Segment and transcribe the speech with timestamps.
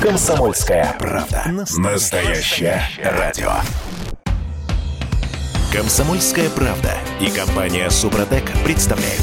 [0.00, 1.42] Комсомольская правда.
[1.76, 3.50] Настоящее радио.
[5.72, 9.22] Комсомольская правда и компания Супротек представляют.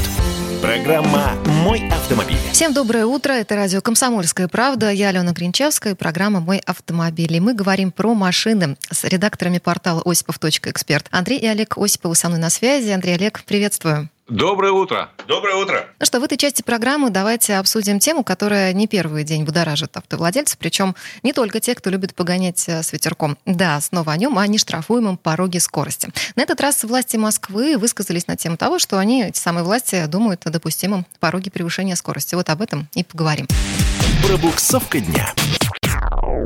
[0.60, 2.36] Программа «Мой автомобиль».
[2.52, 3.32] Всем доброе утро.
[3.32, 4.90] Это радио «Комсомольская правда».
[4.90, 5.94] Я Алена Гринчевская.
[5.94, 7.34] Программа «Мой автомобиль».
[7.34, 11.06] И мы говорим про машины с редакторами портала осипов.эксперт.
[11.10, 12.90] Андрей и Олег Осиповы со мной на связи.
[12.90, 14.10] Андрей Олег, приветствую.
[14.28, 15.10] Доброе утро.
[15.28, 15.86] Доброе утро.
[16.00, 20.58] Ну что, в этой части программы давайте обсудим тему, которая не первый день будоражит автовладельцев,
[20.58, 23.38] причем не только те, кто любит погонять э, с ветерком.
[23.46, 26.08] Да, снова о нем, о нештрафуемом пороге скорости.
[26.34, 30.44] На этот раз власти Москвы высказались на тему того, что они, эти самые власти, думают
[30.44, 32.34] о допустимом пороге превышения скорости.
[32.34, 33.46] Вот об этом и поговорим.
[34.26, 35.32] Пробуксовка дня.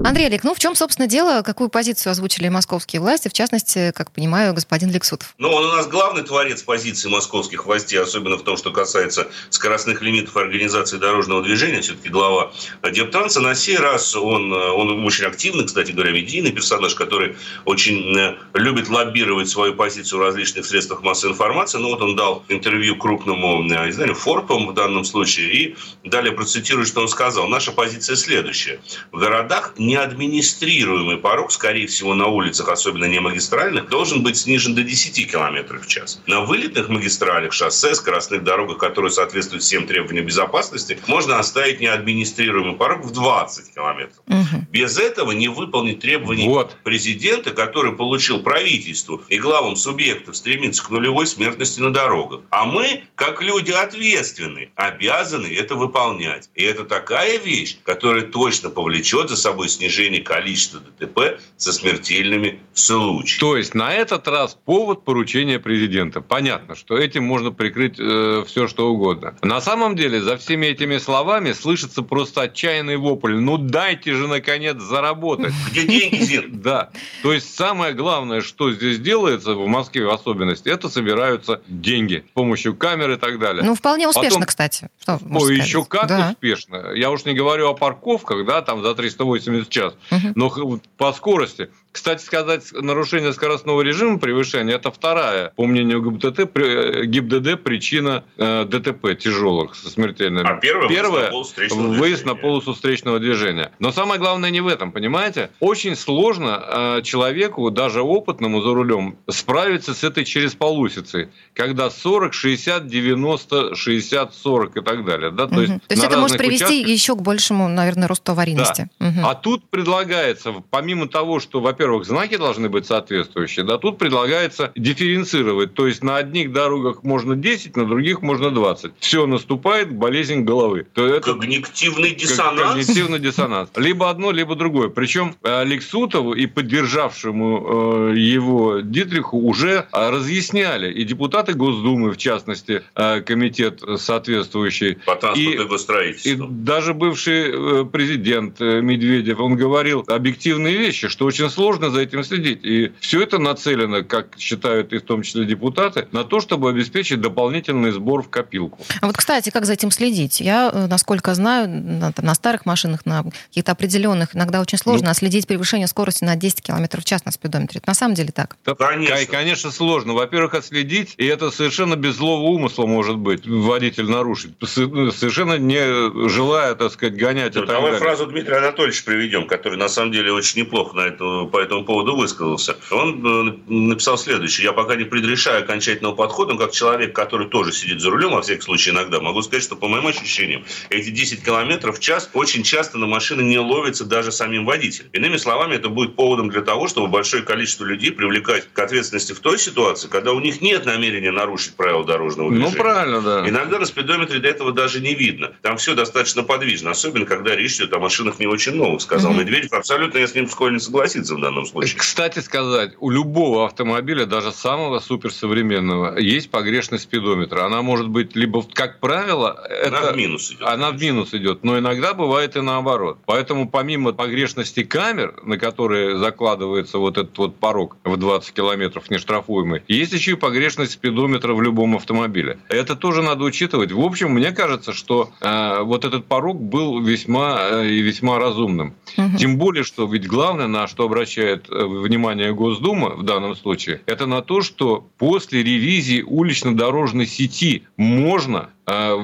[0.02, 1.42] Андрей Олег, ну в чем, собственно, дело?
[1.42, 5.34] Какую позицию озвучили московские власти, в частности, как понимаю, господин Лексутов?
[5.36, 10.00] Ну, он у нас главный творец позиции московских властей, особенно в том, что касается скоростных
[10.00, 12.50] лимитов организации дорожного движения, все-таки глава
[12.82, 13.40] Дептранса.
[13.40, 18.88] На сей раз он, он очень активный, кстати говоря, медийный персонаж, который очень э, любит
[18.88, 21.76] лоббировать свою позицию в различных средствах массовой информации.
[21.78, 26.32] Ну, вот он дал интервью крупному, э, не знаю, Форпам в данном случае, и далее
[26.32, 27.48] процитирую, что он сказал.
[27.48, 28.80] Наша позиция следующая.
[29.12, 34.82] В городах неадминистрируемый порог, скорее всего, на улицах, особенно не магистральных, должен быть снижен до
[34.82, 36.20] 10 км в час.
[36.26, 43.04] На вылетных магистралях, шоссе, скоростных дорогах, которые соответствуют всем требованиям безопасности, можно оставить неадминистрируемый порог
[43.04, 44.10] в 20 км.
[44.26, 44.66] Угу.
[44.70, 46.76] Без этого не выполнить требований вот.
[46.84, 52.42] президента, который получил правительству и главам субъектов стремиться к нулевой смертности на дорогах.
[52.50, 56.48] А мы, как люди ответственные, обязаны это выполнять.
[56.54, 63.40] И это такая вещь, которая точно повлечет за собой снижение количества ДТП со смертельными случаями.
[63.40, 66.20] То есть на этот раз повод поручения президента.
[66.20, 69.34] Понятно, что этим можно прикрыть э, все, что угодно.
[69.42, 73.34] На самом деле за всеми этими словами слышится просто отчаянный вопль.
[73.34, 75.54] Ну дайте же, наконец, заработать.
[75.70, 76.50] Где деньги, Зин?
[76.60, 76.90] Да.
[77.22, 82.34] То есть самое главное, что здесь делается, в Москве в особенности, это собираются деньги с
[82.34, 83.64] помощью камер и так далее.
[83.64, 84.46] Ну, вполне успешно, Потом...
[84.46, 84.88] кстати.
[85.00, 86.30] Что Ой, еще как да.
[86.32, 86.92] успешно.
[86.94, 89.94] Я уж не говорю о парковках, да, там за 380 в час.
[90.10, 90.32] Угу.
[90.34, 97.62] Но по скорости кстати сказать, нарушение скоростного режима превышения– это вторая, по мнению ГИБДД, ГИБДД
[97.62, 100.46] причина э, ДТП тяжелых со смертельными.
[100.46, 101.32] А первое, первое–
[101.70, 103.72] выезд на полосу встречного движения.
[103.80, 105.50] Но самое главное не в этом, понимаете?
[105.58, 112.32] Очень сложно э, человеку, даже опытному за рулем, справиться с этой через полусицей, когда 40,
[112.32, 115.30] 60, 90, 60, 40 и так далее.
[115.32, 115.48] Да?
[115.48, 115.60] То, угу.
[115.62, 116.88] есть, То есть это может привести участках...
[116.88, 118.88] еще к большему, наверное, росту аварийности.
[119.00, 119.08] Да.
[119.08, 119.20] Угу.
[119.24, 124.70] А тут предлагается, помимо того, что, во во-первых, знаки должны быть соответствующие, да, тут предлагается
[124.76, 128.92] дифференцировать, то есть на одних дорогах можно 10, на других можно 20.
[128.98, 130.86] Все, наступает болезнь головы.
[130.92, 132.74] То это когнитивный диссонанс.
[132.74, 133.70] Когнитивный диссонанс.
[133.76, 134.90] Либо одно, либо другое.
[134.90, 142.18] Причем э, Алексутову и поддержавшему э, его Дитриху уже э, разъясняли, и депутаты Госдумы, в
[142.18, 142.82] частности,
[143.24, 144.96] комитет соответствующий.
[145.06, 145.78] По транспорту
[146.24, 152.00] и, и даже бывший президент Медведев, он говорил объективные вещи, что очень сложно сложно за
[152.00, 152.64] этим следить.
[152.64, 157.20] И все это нацелено, как считают и в том числе депутаты, на то, чтобы обеспечить
[157.20, 158.78] дополнительный сбор в копилку.
[159.00, 160.40] А вот, кстати, как за этим следить?
[160.40, 165.14] Я, э, насколько знаю, на, на старых машинах, на каких-то определенных, иногда очень сложно ну,
[165.14, 167.78] следить превышение скорости на 10 км в час на спидометре.
[167.78, 168.56] Это на самом деле так?
[168.64, 169.16] Да, конечно.
[169.30, 170.14] Конечно, сложно.
[170.14, 176.28] Во-первых, отследить, и это совершенно без злого умысла может быть, водитель нарушить, ну, совершенно не
[176.28, 177.54] желая, так сказать, гонять.
[177.54, 181.59] Ну, давай фразу Дмитрия Анатольевича приведем, который на самом деле очень неплохо на это по
[181.60, 182.76] этому поводу высказался.
[182.90, 184.66] Он э, написал следующее.
[184.66, 188.42] Я пока не предрешаю окончательного подхода, но как человек, который тоже сидит за рулем, во
[188.42, 192.62] всяком случае иногда, могу сказать, что по моим ощущениям, эти 10 километров в час очень
[192.62, 195.10] часто на машины не ловится даже самим водителем.
[195.12, 199.40] Иными словами, это будет поводом для того, чтобы большое количество людей привлекать к ответственности в
[199.40, 202.76] той ситуации, когда у них нет намерения нарушить правила дорожного ну, движения.
[202.76, 203.48] Ну, правильно, да.
[203.48, 205.52] Иногда на спидометре до этого даже не видно.
[205.62, 209.40] Там все достаточно подвижно, особенно когда речь идет о машинах не очень новых, сказал угу.
[209.40, 209.72] Медведев.
[209.72, 211.98] Абсолютно я с ним вскоре не согласиться в данном случае.
[211.98, 217.64] Кстати сказать, у любого автомобиля, даже самого суперсовременного, есть погрешность спидометра.
[217.64, 220.62] Она может быть либо, как правило, это, она в минус идет.
[220.62, 223.18] Она в минус идет, но иногда бывает и наоборот.
[223.26, 229.82] Поэтому помимо погрешности камер, на которые закладывается вот этот вот порог в 20 километров нештрафуемый,
[229.88, 232.58] есть еще и погрешность спидометра в любом автомобиле.
[232.68, 233.92] Это тоже надо учитывать.
[233.92, 238.94] В общем, мне кажется, что э, вот этот порог был весьма э, и весьма разумным.
[239.16, 239.38] Угу.
[239.38, 241.08] Тем более, что ведь главное, на что
[241.40, 247.84] обращает э, внимание Госдума в данном случае, это на то, что после ревизии улично-дорожной сети
[247.96, 249.16] можно э,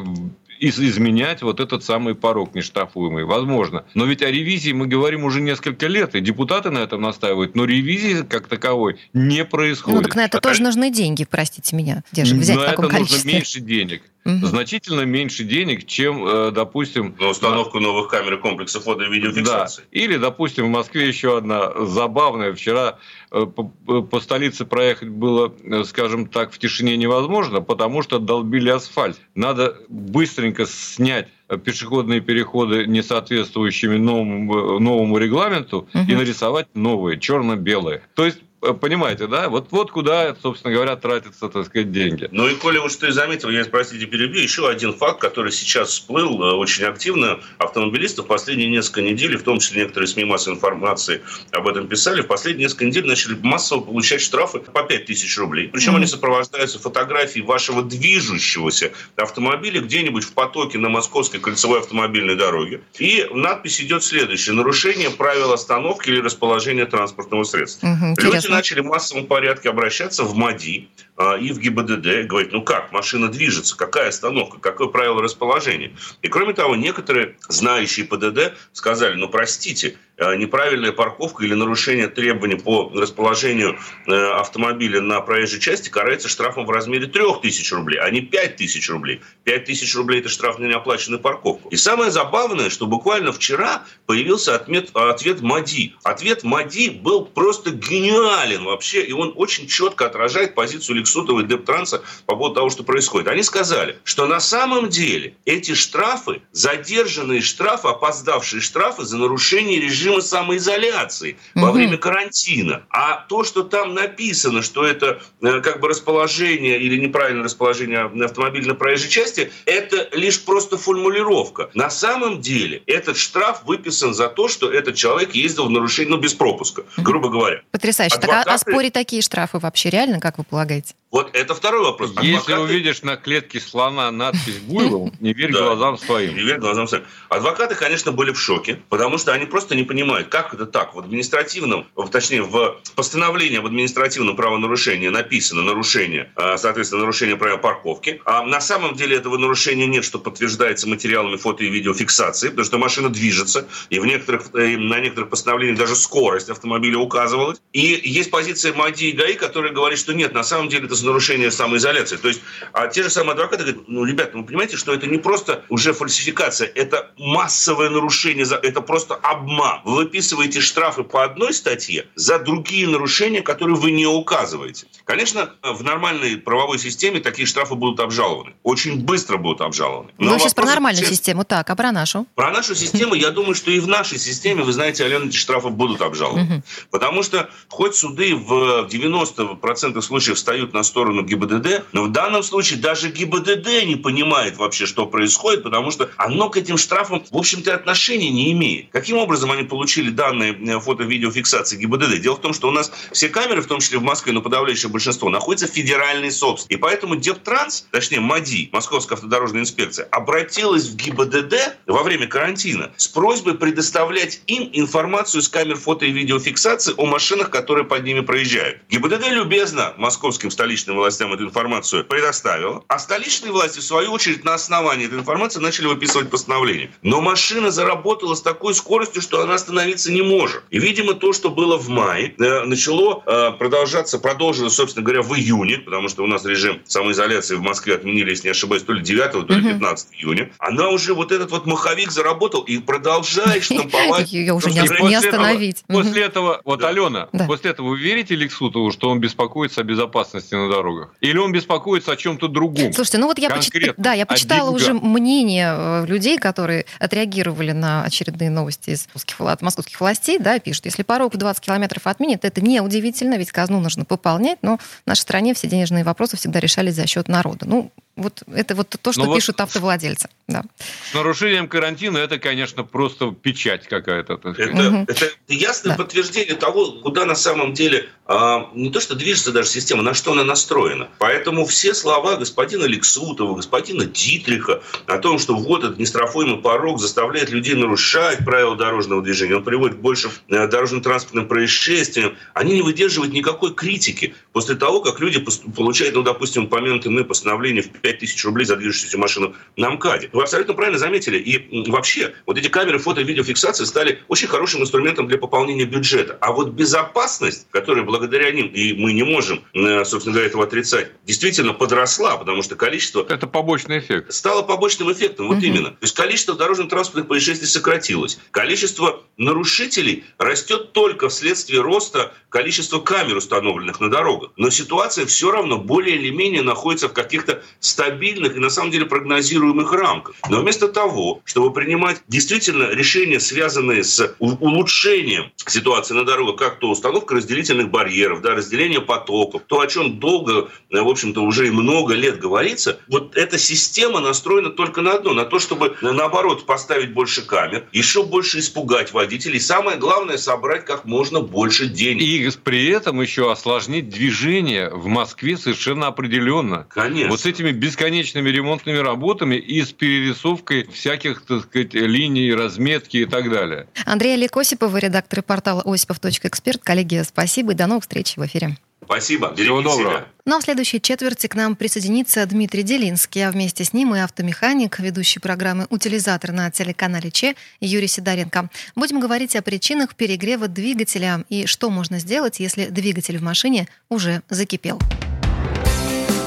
[0.61, 3.25] изменять вот этот самый порог нештрафуемый.
[3.25, 3.85] Возможно.
[3.95, 7.65] Но ведь о ревизии мы говорим уже несколько лет, и депутаты на этом настаивают, но
[7.65, 9.99] ревизии как таковой не происходит.
[9.99, 12.85] Ну, так на это тоже нужны деньги, простите меня, где же взять но в таком
[12.87, 13.19] это количестве?
[13.19, 14.03] нужно меньше денег.
[14.27, 14.47] Угу.
[14.47, 17.15] Значительно меньше денег, чем, э, допустим...
[17.21, 19.83] На установку новых камер и комплексов фото и видеофиксации.
[19.83, 19.89] Да.
[19.93, 22.53] Или, допустим, в Москве еще одна забавная.
[22.53, 22.99] Вчера
[23.31, 28.71] э, по, по столице проехать было, э, скажем так, в тишине невозможно, потому что долбили
[28.71, 29.17] асфальт.
[29.37, 31.29] Надо быстренько снять
[31.65, 36.05] пешеходные переходы, не соответствующими новому, новому регламенту, угу.
[36.09, 38.03] и нарисовать новые, черно-белые.
[38.15, 39.49] То есть понимаете, да?
[39.49, 42.29] Вот, вот куда, собственно говоря, тратятся, так сказать, деньги.
[42.33, 45.91] Ну и, Коля, вот что ты заметил, я, простите, перебью, еще один факт, который сейчас
[45.91, 47.41] всплыл очень активно.
[47.59, 51.23] Автомобилисты в последние несколько недель, в том числе некоторые СМИ массовой информации
[51.53, 55.69] об этом писали, в последние несколько недель начали массово получать штрафы по 5 тысяч рублей.
[55.69, 55.97] Причем mm-hmm.
[55.97, 62.81] они сопровождаются фотографией вашего движущегося автомобиля где-нибудь в потоке на Московской кольцевой автомобильной дороге.
[62.99, 64.53] И надпись идет следующая.
[64.53, 67.87] Нарушение правил остановки или расположения транспортного средства.
[67.87, 68.15] Mm-hmm.
[68.23, 72.93] Люди начали в массовом порядке обращаться в МАДИ а, и в ГИБДД, говорить, ну как,
[72.93, 75.95] машина движется, какая остановка, какое правило расположения.
[76.23, 82.57] И кроме того, некоторые знающие ПДД сказали, ну простите, Э, неправильная парковка или нарушение требований
[82.57, 88.23] по расположению э, автомобиля на проезжей части карается штрафом в размере 3000 рублей, а не
[88.23, 89.21] 5000 рублей.
[89.45, 91.69] 5000 рублей– это штраф на неоплаченную парковку.
[91.69, 95.97] И самое забавное, что буквально вчера появился ответ, ответ МАДИ.
[96.03, 102.03] Ответ МАДИ был просто гениален вообще, и он очень четко отражает позицию Лексутова и Дептранса
[102.25, 103.29] по поводу того, что происходит.
[103.29, 110.06] Они сказали, что на самом деле эти штрафы, задержанные штрафы, опоздавшие штрафы за нарушение режима
[110.07, 111.65] режима самоизоляции угу.
[111.65, 112.85] во время карантина.
[112.91, 118.69] А то, что там написано, что это э, как бы расположение или неправильное расположение автомобиля
[118.69, 121.71] на проезжей части, это лишь просто формулировка.
[121.75, 126.19] На самом деле этот штраф выписан за то, что этот человек ездил в нарушение, ну,
[126.19, 127.63] без пропуска, грубо говоря.
[127.71, 128.17] Потрясающе.
[128.17, 128.45] Адвокаты...
[128.45, 130.95] Так, а, а спорить такие штрафы вообще реально, как вы полагаете?
[131.17, 132.11] Вот это второй вопрос.
[132.11, 132.29] Адвокаты...
[132.29, 136.37] Если увидишь на клетке слона надпись «Буйвол», не верь глазам своим.
[136.37, 137.05] Не верь глазам своим.
[137.31, 140.95] Адвокаты, конечно, были в шоке, потому что они просто не понимают, как это так.
[140.95, 148.21] В административном, точнее, в постановлении об административном правонарушении написано нарушение, а, соответственно, нарушение правил парковки.
[148.27, 152.77] А на самом деле этого нарушения нет, что подтверждается материалами фото и видеофиксации, потому что
[152.77, 157.59] машина движется, и в некоторых, э, на некоторых постановлениях даже скорость автомобиля указывалась.
[157.73, 161.51] И есть позиция МАДИ и ГАИ, которая говорит, что нет, на самом деле это нарушение
[161.51, 162.17] самоизоляции.
[162.17, 162.41] То есть
[162.73, 165.93] а те же самые адвокаты говорят, ну, ребята, вы понимаете, что это не просто уже
[165.93, 169.81] фальсификация, это массовое нарушение, это просто обман.
[169.85, 174.87] Вы выписываете штрафы по одной статье за другие нарушения, которые вы не указываете.
[175.05, 178.55] Конечно, в нормальной правовой системе такие штрафы будут обжалованы.
[178.63, 180.13] Очень быстро будут обжалованы.
[180.19, 181.17] Но вы сейчас про нормальную сейчас...
[181.17, 182.27] систему, так, а про нашу?
[182.35, 185.69] Про нашу систему, я думаю, что и в нашей системе, вы знаете, Алена, эти штрафы
[185.69, 186.63] будут обжалованы.
[186.91, 192.79] Потому что хоть суды в 90% случаев встают на сторону ГИБДД, но в данном случае
[192.79, 197.75] даже ГИБДД не понимает вообще, что происходит, потому что оно к этим штрафам, в общем-то,
[197.75, 198.91] отношения не имеет.
[198.91, 202.21] Каким образом они получили данные э, фото-видеофиксации ГИБДД?
[202.21, 204.91] Дело в том, что у нас все камеры, в том числе в Москве, но подавляющее
[204.91, 206.73] большинство, находятся в федеральной собственности.
[206.73, 213.09] И поэтому Дептранс, точнее МАДИ, Московская автодорожная инспекция, обратилась в ГИБДД во время карантина с
[213.09, 218.81] просьбой предоставлять им информацию с камер фото и видеофиксации о машинах, которые под ними проезжают.
[218.91, 224.45] ГИБДД любезно московским столичным столичным властям эту информацию предоставила, а столичные власти, в свою очередь,
[224.45, 226.91] на основании этой информации начали выписывать постановление.
[227.03, 230.63] Но машина заработала с такой скоростью, что она остановиться не может.
[230.71, 235.35] И, видимо, то, что было в мае, э, начало э, продолжаться, продолжилось, собственно говоря, в
[235.35, 239.03] июне, потому что у нас режим самоизоляции в Москве отменили, если не ошибаюсь, то ли
[239.03, 240.53] 9, то ли 15 июня.
[240.59, 244.31] Она уже вот этот вот маховик заработал и продолжает штамповать.
[244.31, 245.85] Ее уже не остановить.
[245.87, 250.75] После этого, вот, Алена, после этого вы верите Лексутову, что он беспокоится о безопасности на
[250.75, 251.15] дорогах?
[251.21, 252.93] Или он беспокоится о чем-то другом?
[252.93, 253.95] Слушайте, ну вот я, почит...
[253.97, 259.09] да, я почитала уже мнение э, людей, которые отреагировали на очередные новости из
[259.39, 263.81] от московских властей, да, пишут, если порог в 20 километров отменят, это неудивительно, ведь казну
[263.81, 267.67] нужно пополнять, но в нашей стране все денежные вопросы всегда решались за счет народа.
[267.67, 270.29] Ну, вот это вот то, что Но пишут вот автовладельцы.
[270.49, 270.65] Да.
[271.11, 274.41] С нарушением карантина это, конечно, просто печать какая-то.
[274.43, 275.05] Это, угу.
[275.07, 276.03] это ясное да.
[276.03, 280.33] подтверждение того, куда на самом деле а, не то, что движется даже система, на что
[280.33, 281.09] она настроена.
[281.19, 287.51] Поэтому все слова господина Лексутова, господина Дитриха о том, что вот этот нестрафуемый порог заставляет
[287.51, 293.33] людей нарушать правила дорожного движения, он приводит к большим э, дорожно-транспортным происшествиям, они не выдерживают
[293.33, 295.45] никакой критики после того, как люди
[295.75, 300.31] получают, ну, допустим, упомянутые мной постановление в 5 тысяч рублей за движущуюся машину на МКАДе.
[300.33, 301.39] Вы абсолютно правильно заметили.
[301.39, 306.39] И вообще, вот эти камеры фото- и видеофиксации стали очень хорошим инструментом для пополнения бюджета.
[306.41, 311.11] А вот безопасность, которая благодаря ним, и мы не можем, э, собственно говоря, этого отрицать,
[311.25, 313.27] действительно подросла, потому что количество...
[313.29, 314.33] Это побочный эффект.
[314.33, 315.65] Стало побочным эффектом, вот Мгм.
[315.67, 315.91] именно.
[315.91, 318.39] То есть количество дорожно-транспортных происшествий сократилось.
[318.53, 324.53] Количество нарушителей растет только вследствие роста количества камер, установленных на дорогах.
[324.57, 327.63] Но ситуация все равно более или менее находится в каких-то
[327.97, 330.37] стабильных и на самом деле прогнозируемых рамках.
[330.51, 336.91] Но вместо того, чтобы принимать действительно решения, связанные с улучшением ситуации на дорогах, как то
[336.91, 341.71] установка разделительных барьеров, да, разделение потоков, то, о чем долго, э, в общем-то, уже и
[341.71, 346.67] много лет говорится, вот эта система настроена только на одно, на то, чтобы, э, наоборот,
[346.67, 352.23] поставить больше камер, еще больше испугать водителей, самое главное, собрать как можно больше денег.
[352.23, 356.87] И при этом еще осложнить движение в Москве совершенно определенно.
[356.91, 357.31] Конечно.
[357.31, 363.27] Вот с этими бесконечными ремонтными работами и с перерисовкой всяких, так сказать, линий, разметки и
[363.27, 363.87] так далее.
[364.05, 366.83] Андрей Олег Осипов, редактор портала осипов.эксперт.
[366.83, 368.77] Коллеги, спасибо и до новых встреч в эфире.
[369.05, 369.55] Спасибо.
[369.55, 370.11] Всего доброго.
[370.11, 370.27] себя.
[370.47, 374.19] Ну а в следующей четверти к нам присоединится Дмитрий Делинский, а вместе с ним и
[374.19, 378.69] автомеханик, ведущий программы «Утилизатор» на телеканале Че Юрий Сидоренко.
[378.97, 384.43] Будем говорить о причинах перегрева двигателя и что можно сделать, если двигатель в машине уже
[384.49, 384.99] закипел.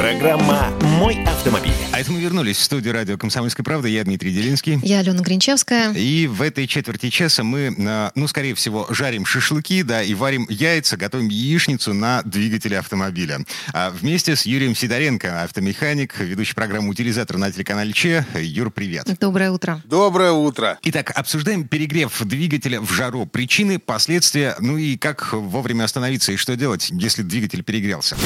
[0.00, 1.74] Программа «Мой автомобиль».
[1.92, 3.86] А это мы вернулись в студию радио «Комсомольская правда».
[3.86, 4.80] Я Дмитрий Делинский.
[4.82, 5.92] Я Алена Гринчевская.
[5.92, 10.46] И в этой четверти часа мы, э, ну, скорее всего, жарим шашлыки, да, и варим
[10.48, 13.40] яйца, готовим яичницу на двигателе автомобиля.
[13.74, 18.24] А вместе с Юрием Сидоренко, автомеханик, ведущий программу «Утилизатор» на телеканале Че.
[18.36, 19.04] Юр, привет.
[19.20, 19.82] Доброе утро.
[19.84, 20.78] Доброе утро.
[20.82, 26.56] Итак, обсуждаем перегрев двигателя в жару, причины, последствия, ну и как вовремя остановиться и что
[26.56, 28.16] делать, если двигатель перегрелся.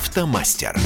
[0.00, 0.80] Автомастер.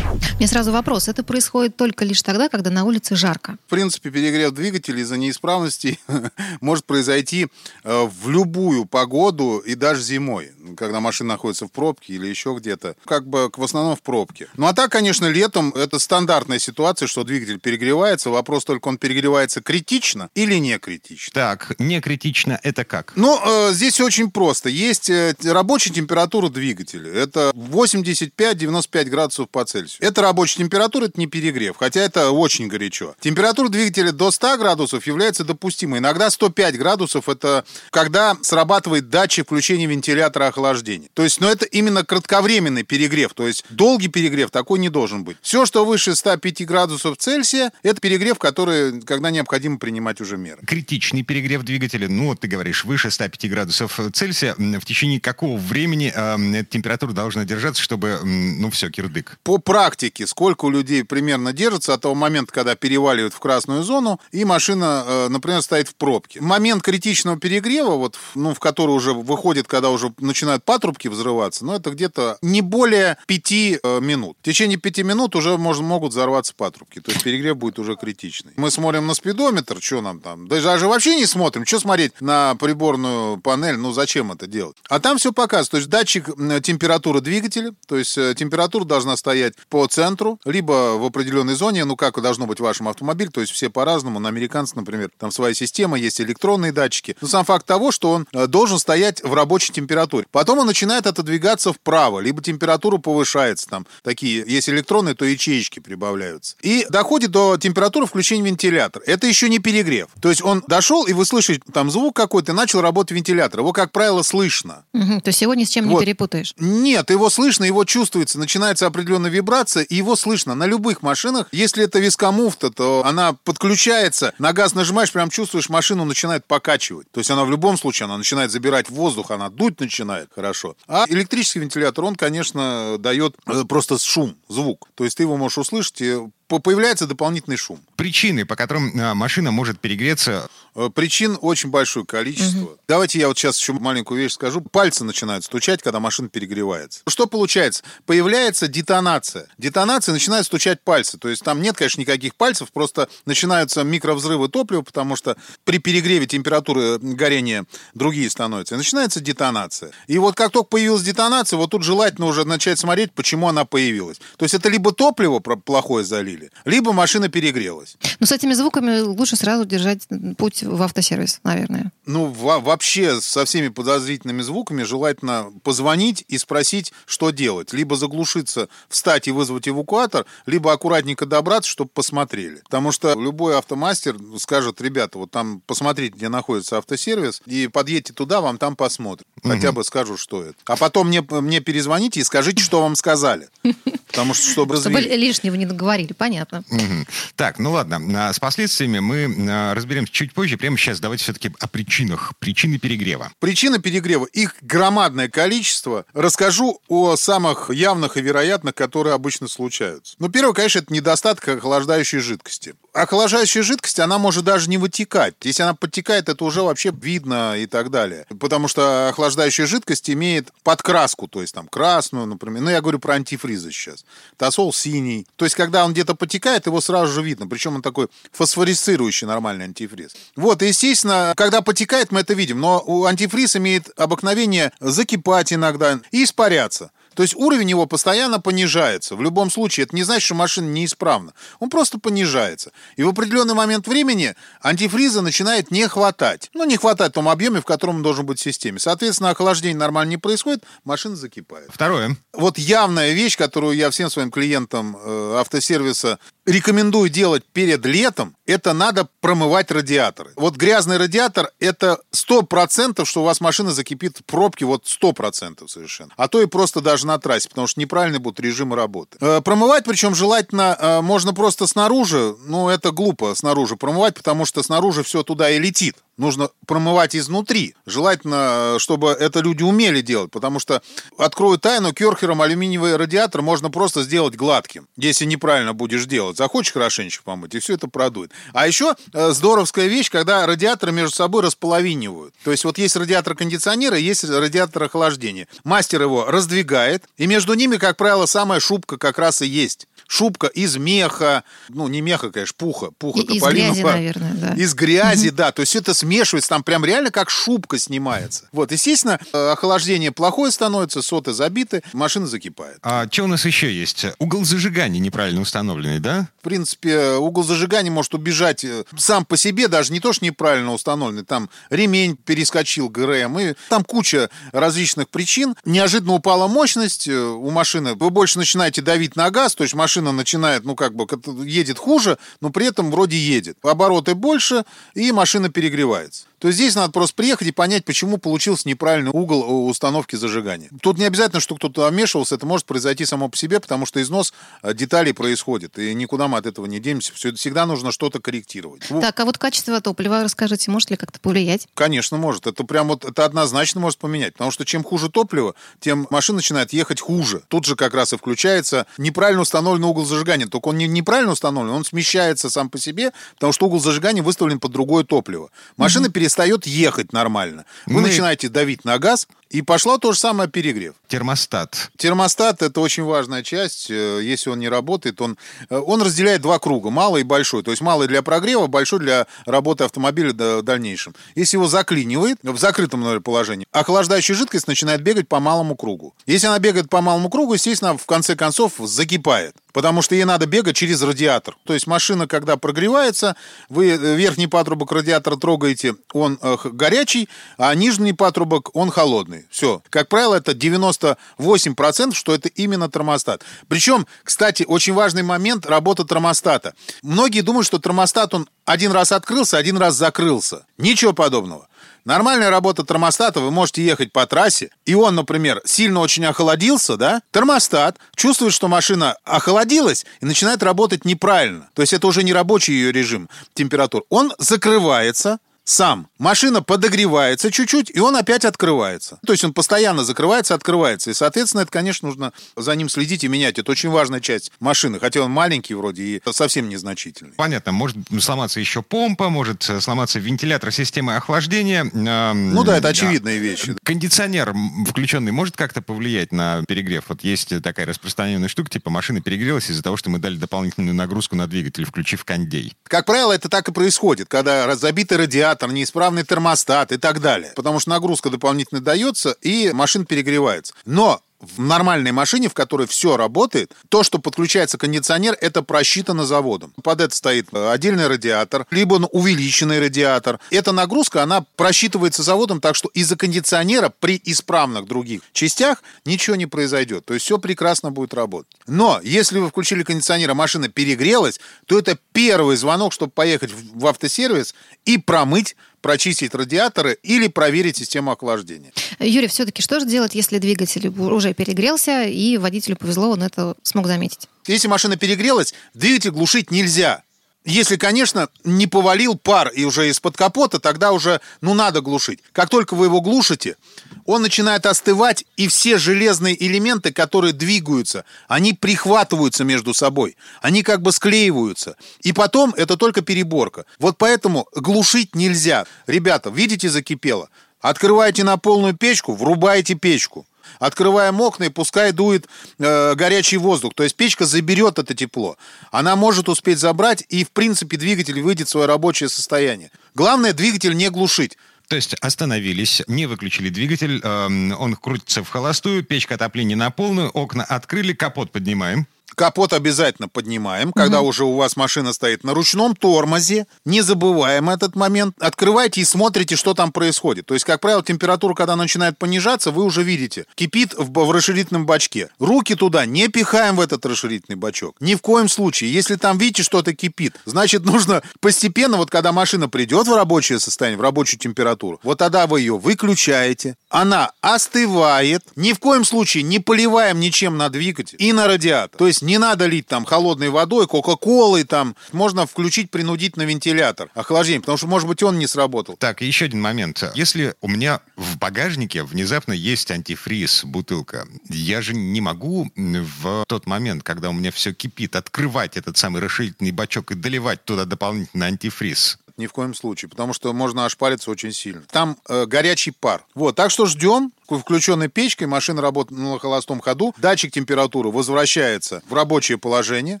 [0.38, 1.08] Мне сразу вопрос.
[1.08, 3.56] Это происходит только лишь тогда, когда на улице жарко.
[3.66, 5.98] В принципе, перегрев двигателя из-за неисправностей
[6.60, 7.46] может произойти
[7.84, 12.96] э, в любую погоду и даже зимой, когда машина находится в пробке или еще где-то.
[13.04, 14.48] Как бы в основном в пробке.
[14.56, 18.30] Ну а так, конечно, летом это стандартная ситуация, что двигатель перегревается.
[18.30, 21.32] Вопрос только, он перегревается критично или не критично.
[21.34, 23.12] Так, не критично это как?
[23.16, 24.68] Ну, э, здесь очень просто.
[24.68, 27.12] Есть э, рабочая температура двигателя.
[27.12, 30.06] Это 85-95 градусов по Цельсию.
[30.06, 33.14] Это рабочая температура, это не перегрев, хотя это очень горячо.
[33.20, 35.98] Температура двигателя до 100 градусов является допустимой.
[35.98, 41.08] Иногда 105 градусов это когда срабатывает датчик включения вентилятора охлаждения.
[41.14, 43.32] То есть, но это именно кратковременный перегрев.
[43.34, 45.36] То есть долгий перегрев такой не должен быть.
[45.40, 50.60] Все, что выше 105 градусов Цельсия, это перегрев, который, когда необходимо принимать уже меры.
[50.66, 56.12] критичный перегрев двигателя, ну, вот ты говоришь, выше 105 градусов Цельсия, в течение какого времени
[56.14, 59.38] э, эта температура должна держаться, чтобы, ну, все, кирдык?
[59.44, 64.20] по практике, сколько у людей примерно держится от того момента, когда переваливают в красную зону,
[64.32, 66.40] и машина, э, например, стоит в пробке.
[66.40, 70.12] Момент критичного перегрева, вот, ну, в который уже выходит, когда уже
[70.48, 74.36] начинают патрубки взрываться, ну, это где-то не более пяти э, минут.
[74.40, 78.52] В течение пяти минут уже можно, могут взорваться патрубки, то есть перегрев будет уже критичный.
[78.56, 83.38] Мы смотрим на спидометр, что нам там, даже вообще не смотрим, что смотреть на приборную
[83.38, 84.76] панель, ну, зачем это делать?
[84.88, 86.26] А там все показывает, то есть датчик
[86.62, 91.96] температуры двигателя, то есть э, температура должна стоять по центру, либо в определенной зоне, ну,
[91.96, 95.54] как должно быть в вашем автомобиле, то есть все по-разному, на американцев, например, там своя
[95.54, 97.16] система, есть электронные датчики.
[97.20, 100.26] Но сам факт того, что он э, должен стоять в рабочей температуре.
[100.32, 106.56] Потом он начинает отодвигаться вправо, либо температура повышается, там такие, если электронные, то ячеечки прибавляются.
[106.62, 109.02] И доходит до температуры включения вентилятора.
[109.06, 110.08] Это еще не перегрев.
[110.20, 113.60] То есть он дошел, и вы слышите там звук какой-то, и начал работать вентилятор.
[113.60, 114.84] Его, как правило, слышно.
[114.92, 116.00] Угу, то есть его ни с чем Вот.
[116.00, 116.54] не перепутаешь.
[116.58, 121.48] Нет, его слышно, его чувствуется, начинается определенная вибрация, и его слышно на любых машинах.
[121.52, 127.10] Если это вискомуфта, то она подключается, на газ нажимаешь, прям чувствуешь, машину начинает покачивать.
[127.10, 130.76] То есть она в любом случае, она начинает забирать воздух, она дуть начинает хорошо.
[130.86, 134.88] А электрический вентилятор, он, конечно, дает э, просто шум, звук.
[134.94, 137.80] То есть ты его можешь услышать, и появляется дополнительный шум.
[137.96, 142.76] Причины, по которым а, машина может перегреться, Э, Причин очень большое количество.
[142.86, 144.60] Давайте я вот сейчас еще маленькую вещь скажу.
[144.60, 147.00] Пальцы начинают стучать, когда машина перегревается.
[147.08, 147.82] Что получается?
[148.06, 149.48] Появляется детонация.
[149.58, 151.18] Детонация начинает стучать пальцы.
[151.18, 156.26] То есть там нет, конечно, никаких пальцев, просто начинаются микровзрывы топлива, потому что при перегреве
[156.26, 158.76] температуры горения другие становятся.
[158.76, 159.90] И начинается детонация.
[160.06, 164.20] И вот как только появилась детонация, вот тут желательно уже начать смотреть, почему она появилась.
[164.36, 167.96] То есть это либо топливо плохое залили, либо машина перегрелась.
[168.20, 171.92] Но с этими звуками лучше сразу держать путь в автосервис, наверное.
[172.06, 177.72] Ну, во- вообще со всеми подозрительными звуками желательно позвонить и спросить, что делать.
[177.72, 182.60] Либо заглушиться, встать и вызвать эвакуатор, либо аккуратненько добраться, чтобы посмотрели.
[182.64, 188.40] Потому что любой автомастер скажет, ребята, вот там посмотрите, где находится автосервис, и подъедьте туда,
[188.40, 189.26] вам там посмотрят.
[189.42, 190.54] Хотя бы скажу, что это.
[190.66, 193.48] А потом мне, мне перезвоните и скажите, что вам сказали.
[194.08, 195.18] Потому что, чтобы Чтобы развеять.
[195.20, 196.27] лишнего не договорили, понятно.
[196.70, 197.06] Мгм.
[197.36, 200.56] Так, ну ладно, а, с последствиями мы а, разберемся чуть позже.
[200.56, 202.32] Прямо сейчас давайте все-таки о причинах.
[202.38, 203.32] Причины перегрева.
[203.38, 206.04] Причина перегрева, их громадное количество.
[206.12, 210.14] Расскажу о самых явных и вероятных, которые обычно случаются.
[210.18, 212.74] Ну, первое, конечно, это недостаток охлаждающей жидкости.
[212.92, 215.34] Охлаждающая жидкость, она может даже не вытекать.
[215.42, 218.26] Если она подтекает, это уже вообще видно и так далее.
[218.40, 222.62] Потому что охлаждающая жидкость имеет подкраску, то есть там красную, например.
[222.62, 224.04] Ну, я говорю про антифризы сейчас.
[224.36, 225.26] Тосол синий.
[225.36, 227.46] То есть, когда он где-то потекает, его сразу же видно.
[227.46, 230.14] Причем он такой фосфорицирующий нормальный антифриз.
[230.34, 232.60] Вот, естественно, когда потекает, мы это видим.
[232.60, 236.90] Но антифриз имеет обыкновение закипать иногда и испаряться.
[237.18, 239.16] То есть уровень его постоянно понижается.
[239.16, 241.34] В любом случае, это не значит, что машина неисправна.
[241.58, 242.70] Он просто понижается.
[242.94, 246.48] И в определенный момент времени антифриза начинает не хватать.
[246.54, 248.78] Ну, не хватать в том объеме, в котором он должен быть в системе.
[248.78, 251.68] Соответственно, охлаждение нормально не происходит, машина закипает.
[251.74, 252.16] Второе.
[252.32, 258.72] Вот явная вещь, которую я всем своим клиентам э, автосервиса рекомендую делать перед летом, это
[258.72, 260.30] надо промывать радиаторы.
[260.36, 266.12] Вот грязный радиатор– это 100%, что у вас машина закипит в пробке, вот 100% совершенно.
[266.16, 269.18] А то и просто даже на трассе, потому что неправильный будут режимы работы.
[269.20, 274.62] Э, промывать, причем желательно, э, можно просто снаружи, ну это глупо снаружи промывать, потому что
[274.62, 275.96] снаружи все туда и летит.
[276.18, 277.74] Нужно промывать изнутри.
[277.86, 280.82] Желательно, э, чтобы это люди умели делать, потому что,
[281.16, 286.36] открою тайну, керхером алюминиевый радиатор можно просто сделать гладким, если неправильно будешь делать.
[286.36, 288.32] Захочешь хорошенечко помыть, и все это продует.
[288.52, 292.34] А еще э, здоровская вещь, когда радиаторы между собой располовинивают.
[292.44, 295.46] То есть вот есть радиатор кондиционера, есть радиатор охлаждения.
[295.64, 299.87] Мастер его раздвигает, и между ними, как правило, самая шубка как раз и есть.
[300.10, 304.54] Шубка из меха, ну не меха, конечно, пуха, пуха И- из грязи, наверное, да.
[304.54, 305.52] Из грязи, да.
[305.52, 308.48] То есть это смешивается, там прям реально как шубка снимается.
[308.52, 312.78] Вот, естественно, э, охлаждение плохое становится, соты забиты, машина закипает.
[312.82, 314.06] А что у нас еще есть?
[314.18, 316.28] Угол зажигания неправильно установленный, да?
[316.40, 320.72] В принципе, угол зажигания может убежать э, сам по себе, даже не то, что неправильно
[320.72, 321.24] установленный.
[321.26, 325.54] Там ремень перескочил ГРМ, и там куча различных причин.
[325.66, 327.92] Неожиданно упала мощность э, у машины.
[327.94, 331.06] Вы больше начинаете давить на газ, то есть машина начинает, ну, как бы,
[331.46, 333.58] едет хуже, но при этом вроде едет.
[333.62, 336.26] Обороты больше, и машина перегревается.
[336.38, 340.70] То здесь надо просто приехать и понять, почему получился неправильный угол установки зажигания.
[340.80, 344.32] Тут не обязательно, что кто-то вмешивался, это может произойти само по себе, потому что износ
[344.62, 347.12] э, деталей происходит, и никуда мы от этого не денемся.
[347.14, 348.82] Все, всегда нужно что-то корректировать.
[348.88, 351.66] Так, а вот качество топлива, расскажите, может ли как-то повлиять?
[351.74, 352.46] Конечно, может.
[352.46, 354.34] Это прям вот это однозначно может поменять.
[354.34, 357.42] Потому что чем хуже топливо, тем машина начинает ехать хуже.
[357.48, 360.46] Тут же как раз и включается неправильно установленный угол зажигания.
[360.46, 364.60] Только он не неправильно установлен, он смещается сам по себе, потому что угол зажигания выставлен
[364.60, 365.50] под другое топливо.
[365.76, 367.64] Машина перестает ехать нормально.
[367.86, 370.94] Вы Мы- начинаете давить на газ, и пошла то же самое перегрев.
[371.08, 371.90] Термостат.
[371.96, 373.90] Термостат это очень важная часть.
[373.90, 375.38] Э, Если он не работает, он,
[375.70, 377.62] э, он разделяет два круга: малый и большой.
[377.62, 381.14] То есть малый для прогрева, большой для работы автомобиля в дальнейшем.
[381.34, 386.14] Если его заклинивает в закрытом наверное, положении, охлаждающая жидкость начинает бегать по малому кругу.
[386.26, 389.54] Если она бегает по малому кругу, естественно, в конце концов закипает.
[389.72, 391.56] Потому что ей надо бегать через радиатор.
[391.64, 393.36] То есть машина, когда прогревается,
[393.68, 399.37] вы э, верхний патрубок радиатора трогаете, он горячий, а нижний патрубок, он холодный.
[399.38, 399.46] Полный.
[399.50, 399.82] Все.
[399.90, 403.42] Как правило, это 98%, что это именно термостат.
[403.68, 406.74] Причем, кстати, очень важный момент работы термостата.
[407.02, 410.66] Многие думают, что термостат, он один раз открылся, один раз закрылся.
[410.78, 411.68] Ничего подобного.
[412.04, 417.20] Нормальная работа термостата, вы можете ехать по трассе, и он, например, сильно очень охладился, да?
[417.32, 421.68] Термостат чувствует, что машина охладилась и начинает работать неправильно.
[421.74, 424.04] То есть это уже не рабочий ее режим температур.
[424.08, 426.08] Он закрывается, сам.
[426.18, 429.18] Машина подогревается чуть-чуть, и он опять открывается.
[429.26, 431.10] То есть он постоянно закрывается, открывается.
[431.10, 433.58] И, соответственно, это, конечно, нужно за ним следить и менять.
[433.58, 434.98] Это очень важная часть машины.
[434.98, 437.32] Хотя он маленький вроде и совсем незначительный.
[437.36, 437.72] Понятно.
[437.72, 441.84] Может сломаться еще помпа, может сломаться вентилятор системы охлаждения.
[441.84, 443.42] Ну да, это очевидные да.
[443.42, 443.76] вещи.
[443.84, 444.54] Кондиционер
[444.88, 447.04] включенный может как-то повлиять на перегрев?
[447.08, 451.36] Вот есть такая распространенная штука, типа машина перегрелась из-за того, что мы дали дополнительную нагрузку
[451.36, 452.72] на двигатель, включив кондей.
[452.84, 457.52] Как правило, это так и происходит, когда забитый радиатор радиатор, неисправный термостат и так далее.
[457.56, 460.74] Потому что нагрузка дополнительно дается, и машина перегревается.
[460.84, 466.72] Но в нормальной машине, в которой все работает, то, что подключается кондиционер, это просчитано заводом.
[466.82, 470.40] Под это стоит э, отдельный радиатор, либо увеличенный радиатор.
[470.50, 476.46] Эта нагрузка, она просчитывается заводом, так что из-за кондиционера при исправных других частях ничего не
[476.46, 477.04] произойдет.
[477.04, 478.52] То есть все прекрасно будет работать.
[478.66, 483.86] Но если вы включили кондиционер, а машина перегрелась, то это первый звонок, чтобы поехать в
[483.86, 488.72] автосервис и промыть прочистить радиаторы или проверить систему охлаждения.
[488.98, 493.86] Юрий, все-таки что же делать, если двигатель уже перегрелся и водителю повезло, он это смог
[493.86, 494.28] заметить?
[494.46, 497.02] Если машина перегрелась, двигатель глушить нельзя.
[497.44, 502.20] Если, конечно, не повалил пар и уже из-под капота, тогда уже, ну, надо глушить.
[502.32, 503.56] Как только вы его глушите,
[504.04, 510.16] он начинает остывать, и все железные элементы, которые двигаются, они прихватываются между собой.
[510.42, 511.76] Они как бы склеиваются.
[512.02, 513.64] И потом это только переборка.
[513.78, 515.64] Вот поэтому глушить нельзя.
[515.86, 517.30] Ребята, видите, закипело?
[517.60, 520.26] Открывайте на полную печку, врубайте печку
[520.58, 522.26] открываем окна и пускай дует
[522.58, 523.74] э, горячий воздух.
[523.74, 525.36] То есть печка заберет это тепло.
[525.70, 529.70] Она может успеть забрать, и, в принципе, двигатель выйдет в свое рабочее состояние.
[529.94, 531.36] Главное, двигатель не глушить.
[531.68, 537.10] То есть остановились, не выключили двигатель, э, он крутится в холостую, печка отопления на полную,
[537.10, 538.86] окна открыли, капот поднимаем.
[539.18, 541.08] Капот обязательно поднимаем, когда угу.
[541.08, 543.48] уже у вас машина стоит на ручном тормозе.
[543.64, 545.16] Не забываем этот момент.
[545.18, 547.26] Открывайте и смотрите, что там происходит.
[547.26, 550.26] То есть, как правило, температура, когда начинает понижаться, вы уже видите.
[550.36, 552.10] Кипит в, в расширительном бачке.
[552.20, 554.76] Руки туда не пихаем в этот расширительный бачок.
[554.78, 555.72] Ни в коем случае.
[555.72, 560.78] Если там видите, что-то кипит, значит, нужно постепенно, вот когда машина придет в рабочее состояние,
[560.78, 563.56] в рабочую температуру, вот тогда вы ее выключаете.
[563.68, 565.24] Она остывает.
[565.34, 568.78] Ни в коем случае не поливаем ничем на двигатель и на радиатор.
[568.78, 571.74] То есть не надо лить там холодной водой, кока-колой там.
[571.92, 575.76] Можно включить принудительно вентилятор охлаждение, потому что, может быть, он не сработал.
[575.78, 576.84] Так, еще один момент.
[576.94, 583.46] Если у меня в багажнике внезапно есть антифриз, бутылка, я же не могу в тот
[583.46, 588.26] момент, когда у меня все кипит, открывать этот самый расширительный бачок и доливать туда дополнительный
[588.26, 591.62] антифриз ни в коем случае, потому что можно ошпариться очень сильно.
[591.70, 593.04] Там э, горячий пар.
[593.14, 598.94] Вот, так что ждем, включенной печкой, машина работает на холостом ходу, датчик температуры возвращается в
[598.94, 600.00] рабочее положение,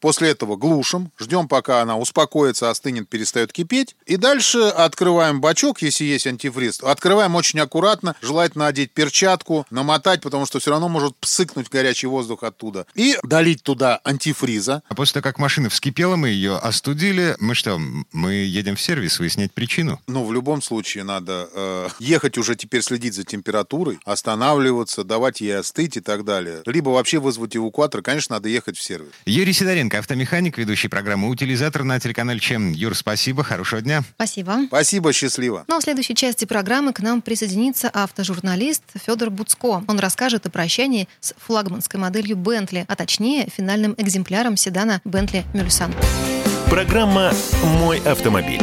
[0.00, 6.04] после этого глушим, ждем, пока она успокоится, остынет, перестает кипеть, и дальше открываем бачок, если
[6.04, 11.70] есть антифриз, открываем очень аккуратно, желательно одеть перчатку, намотать, потому что все равно может псыкнуть
[11.70, 14.82] горячий воздух оттуда, и долить туда антифриза.
[14.88, 17.80] А после того, как машина вскипела, мы ее остудили, мы что,
[18.12, 20.00] мы едем в сервис выяснять причину?
[20.06, 25.58] Ну, в любом случае надо э, ехать уже теперь следить за температурой, останавливаться, давать ей
[25.58, 26.62] остыть и так далее.
[26.66, 29.10] Либо вообще вызвать эвакуатор, конечно, надо ехать в сервис.
[29.26, 32.72] Юрий Сидоренко, автомеханик, ведущий программы «Утилизатор» на телеканале Чем.
[32.72, 34.02] Юр, спасибо, хорошего дня.
[34.14, 34.58] Спасибо.
[34.66, 35.64] Спасибо, счастливо.
[35.68, 39.84] Ну а в следующей части программы к нам присоединится автожурналист Федор Буцко.
[39.86, 45.92] Он расскажет о прощании с флагманской моделью Бентли, а точнее финальным экземпляром седана Бентли Мюльсан.
[46.68, 48.62] Программа «Мой автомобиль».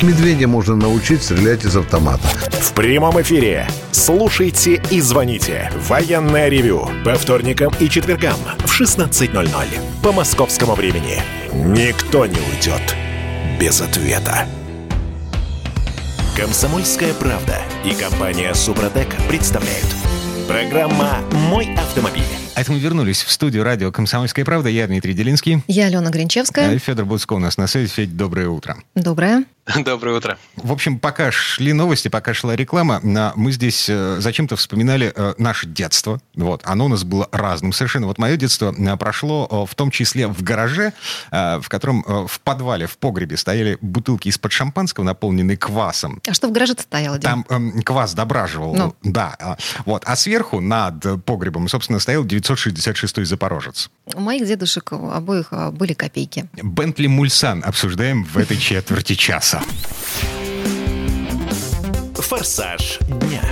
[0.00, 2.26] Медведя можно научить стрелять из автомата.
[2.50, 3.68] В прямом эфире.
[3.92, 5.70] Слушайте и звоните.
[5.88, 6.88] Военное ревю.
[7.04, 9.66] По вторникам и четвергам в 16.00.
[10.02, 11.22] По московскому времени.
[11.52, 12.96] Никто не уйдет
[13.60, 14.46] без ответа.
[16.36, 19.86] Комсомольская правда и компания Супротек представляют.
[20.48, 22.24] Программа «Мой автомобиль».
[22.54, 24.68] А это мы вернулись в студию радио «Комсомольская правда».
[24.68, 25.62] Я Дмитрий Делинский.
[25.68, 26.74] Я Алена Гринчевская.
[26.74, 27.90] А Федор Буцко у нас на связи.
[27.90, 28.76] Федь, доброе утро.
[28.94, 29.44] Доброе.
[29.84, 30.38] Доброе утро.
[30.56, 35.68] В общем, пока шли новости, пока шла реклама, мы здесь э, зачем-то вспоминали э, наше
[35.68, 36.20] детство.
[36.34, 38.08] Вот, оно у нас было разным совершенно.
[38.08, 40.92] Вот мое детство э, прошло в том числе в гараже,
[41.30, 46.20] в котором в подвале, в погребе стояли бутылки из-под шампанского, наполненные квасом.
[46.26, 47.18] А что в гараже-то стояло?
[47.18, 47.22] Дим?
[47.30, 48.74] Там эм, квас дображивал.
[48.74, 48.96] Ну.
[49.02, 49.36] Да.
[49.38, 50.02] А, вот.
[50.06, 53.90] А сверху над погребом, собственно, стоял 966-й Запорожец.
[54.14, 56.48] У моих дедушек обоих были копейки.
[56.62, 59.62] Бентли Мульсан обсуждаем в этой четверти часа часа.
[62.14, 63.42] Форсаж дня.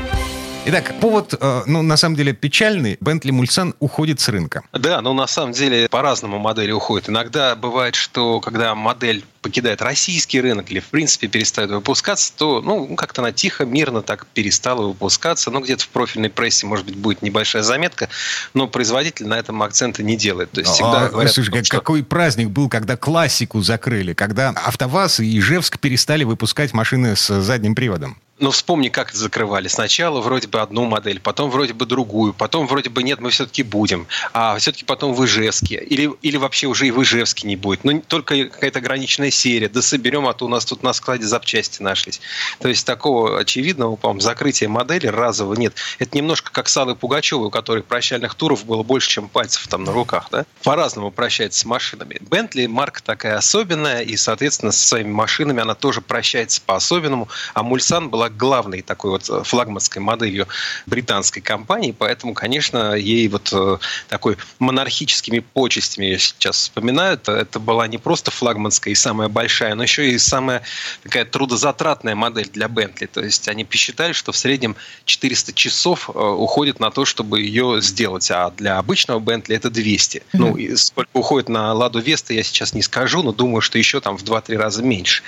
[0.67, 2.97] Итак, повод, э, ну, на самом деле, печальный.
[3.01, 4.63] Бентли Мульсан уходит с рынка.
[4.73, 7.09] Да, но на самом деле по-разному модели уходят.
[7.09, 12.95] Иногда бывает, что когда модель покидает российский рынок или, в принципе, перестает выпускаться, то, ну,
[12.95, 15.51] как-то она тихо, мирно так перестала выпускаться.
[15.51, 18.09] Ну, где-то в профильной прессе, может быть, будет небольшая заметка,
[18.55, 20.51] но производитель на этом акцента не делает.
[20.53, 21.77] То есть всегда а, говорят, слушай, том, что...
[21.79, 27.75] какой праздник был, когда классику закрыли, когда АвтоВАЗ и Ижевск перестали выпускать машины с задним
[27.75, 28.19] приводом.
[28.41, 29.69] Ну, вспомни, как это закрывали.
[29.69, 33.63] Сначала вроде бы одну модель, потом вроде бы другую, потом вроде бы нет, мы все-таки
[33.63, 34.07] будем.
[34.33, 35.77] А все-таки потом в Ижевске.
[35.77, 37.85] Или, или вообще уже и в Ижевске не будет.
[37.85, 39.69] Ну, только какая-то ограниченная серия.
[39.69, 42.21] Да соберем, а то у нас тут на складе запчасти нашлись.
[42.61, 45.75] То есть такого очевидного, по-моему, закрытия модели разового нет.
[45.99, 49.85] Это немножко как с Аллой Пугачевой, у которой прощальных туров было больше, чем пальцев там
[49.85, 50.29] на руках.
[50.31, 50.45] Да?
[50.63, 52.19] По-разному прощается с машинами.
[52.21, 57.29] Бентли марка такая особенная, и, соответственно, со своими машинами она тоже прощается по-особенному.
[57.55, 60.47] А Мульсан была главной такой вот э, флагманской моделью
[60.87, 67.61] британской компании, поэтому, конечно, ей вот э, такой монархическими почестями я сейчас вспоминаю, это, это
[67.61, 70.63] была не просто флагманская и самая большая, но еще и самая
[71.03, 73.07] такая трудозатратная модель для Бентли.
[73.07, 77.81] То есть они посчитали, что в среднем 400 часов э, уходит на то, чтобы ее
[77.83, 80.19] сделать, а для обычного Бентли это 200.
[80.19, 80.23] Mm-hmm.
[80.33, 84.01] Ну, и сколько уходит на Ладу Веста, я сейчас не скажу, но думаю, что еще
[84.01, 85.23] там в 2-3 раза меньше.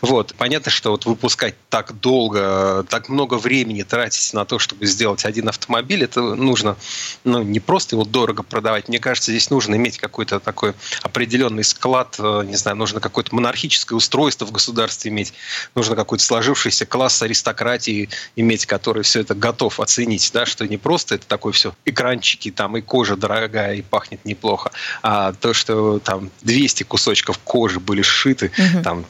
[0.00, 0.34] Вот.
[0.36, 5.48] Понятно, что вот выпускать так долго так много времени тратить на то, чтобы сделать один
[5.48, 6.76] автомобиль, это нужно
[7.24, 8.88] ну, не просто его дорого продавать.
[8.88, 13.96] Мне кажется, здесь нужно иметь какой-то такой определенный склад, э, не знаю, нужно какое-то монархическое
[13.96, 15.32] устройство в государстве иметь,
[15.74, 21.16] нужно какой-то сложившийся класс аристократии иметь, который все это готов оценить, да, что не просто
[21.16, 24.72] это такое все экранчики, там и кожа дорогая и пахнет неплохо,
[25.02, 28.82] а то, что там 200 кусочков кожи были сшиты, угу.
[28.82, 29.06] там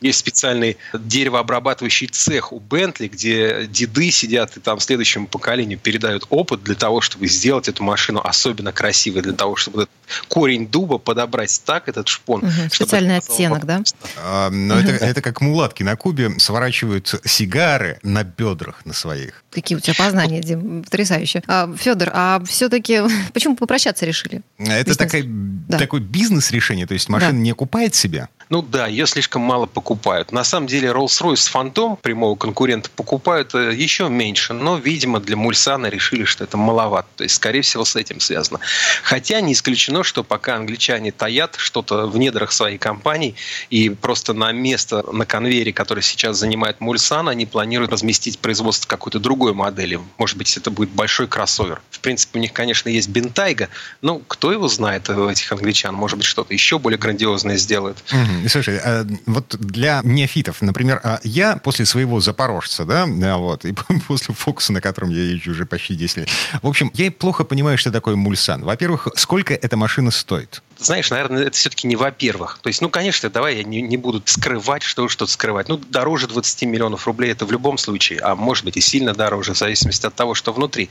[0.00, 6.62] есть специальный деревообрабатывающий цех у Бентли, где деды сидят и там следующему поколению передают опыт
[6.62, 9.90] для того, чтобы сделать эту машину особенно красивой, для того, чтобы этот
[10.28, 12.44] корень дуба подобрать так, этот шпон.
[12.44, 13.82] Угу, специальный оттенок, да?
[14.16, 14.82] А, но угу.
[14.82, 19.44] это, это как мулатки на Кубе сворачивают сигары на бедрах на своих.
[19.50, 21.42] Какие у тебя познания, Дим, потрясающе.
[21.46, 23.02] А, Федор, а все-таки
[23.32, 24.42] почему попрощаться решили?
[24.58, 25.78] Это такая, да.
[25.78, 27.38] такое бизнес-решение, то есть машина да.
[27.38, 28.28] не купает себя?
[28.48, 30.30] Ну да, ее слишком мало покупают.
[30.30, 35.86] На самом деле Rolls-Royce Phantom, прямого конкурента, покупают э, еще меньше, но, видимо, для Мульсана
[35.86, 37.08] решили, что это маловато.
[37.16, 38.60] То есть, скорее всего, с этим связано.
[39.02, 43.34] Хотя не исключено, что пока англичане таят что-то в недрах своей компании,
[43.70, 49.18] и просто на место на конвейере, который сейчас занимает Мульсан, они планируют разместить производство какой-то
[49.18, 49.98] другой модели.
[50.18, 51.80] Может быть, это будет большой кроссовер.
[51.90, 53.70] В принципе, у них, конечно, есть Бентайга,
[54.02, 57.98] но кто его знает, у этих англичан, может быть, что-то еще более грандиозное сделают.
[58.12, 58.35] Угу.
[58.48, 63.74] Слушай, э, вот для неофитов, например, а, я после своего «Запорожца», да, вот, и
[64.08, 66.28] после «Фокуса», на котором я езжу уже почти 10 лет,
[66.62, 68.62] в общем, я плохо понимаю, что такое «Мульсан».
[68.62, 70.62] Во-первых, сколько эта машина стоит?
[70.78, 72.58] Знаешь, наверное, это все-таки не во-первых.
[72.62, 75.68] То есть, ну, конечно, давай я не, не буду скрывать, что что-то скрывать.
[75.68, 79.54] Ну, дороже 20 миллионов рублей это в любом случае, а может быть и сильно дороже,
[79.54, 80.88] в зависимости от того, что внутри.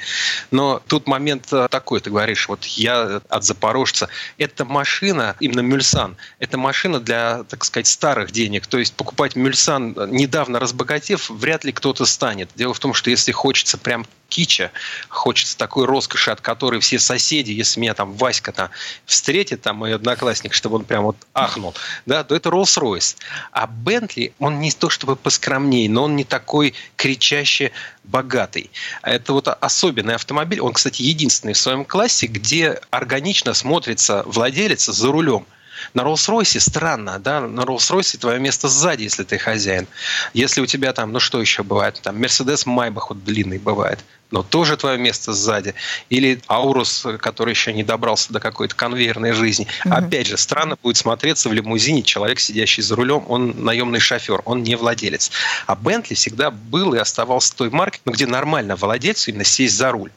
[0.52, 4.10] Но тут момент э, такой, ты говоришь, вот я от Запорожца.
[4.38, 8.68] Эта машина, именно Мюльсан, это машина для, так сказать, старых денег.
[8.68, 12.50] То есть покупать Мюльсан, недавно разбогатев, вряд ли кто-то станет.
[12.56, 14.72] Дело в том, что если хочется прям кича,
[15.10, 18.70] хочется такой роскоши, от которой все соседи, если меня там Васька там
[19.06, 21.74] встретит, там мой одноклассник, чтобы он прям вот ахнул,
[22.06, 23.18] да, то это Rolls-Royce.
[23.52, 27.72] А Бентли, он не то чтобы поскромнее, но он не такой кричаще
[28.04, 28.72] богатый.
[29.02, 30.60] Это вот особенный автомобиль.
[30.62, 35.46] Он, кстати, единственный в своем классе, где органично смотрится владелец за рулем.
[35.94, 39.88] На Роллс-Ройсе странно, да, на Роллс-Ройсе твое место сзади, если ты хозяин.
[40.34, 44.00] Если у тебя там, ну что еще бывает, там Мерседес Майбах вот длинный бывает,
[44.32, 45.74] но тоже твое место сзади.
[46.10, 49.68] Или Аурус, который еще не добрался до какой-то конвейерной жизни.
[49.86, 49.94] Угу.
[49.94, 54.64] Опять же, странно будет смотреться в лимузине человек, сидящий за рулем, он наемный шофер, он
[54.64, 55.32] не владелец.
[55.68, 59.92] А Бентли всегда был и оставался той маркой, ну, где нормально владельцу именно сесть за
[59.92, 60.12] руль.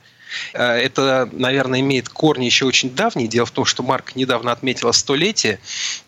[0.52, 3.28] Э, это, наверное, имеет корни еще очень давние.
[3.28, 5.60] Дело в том, что Марк недавно отметила столетие.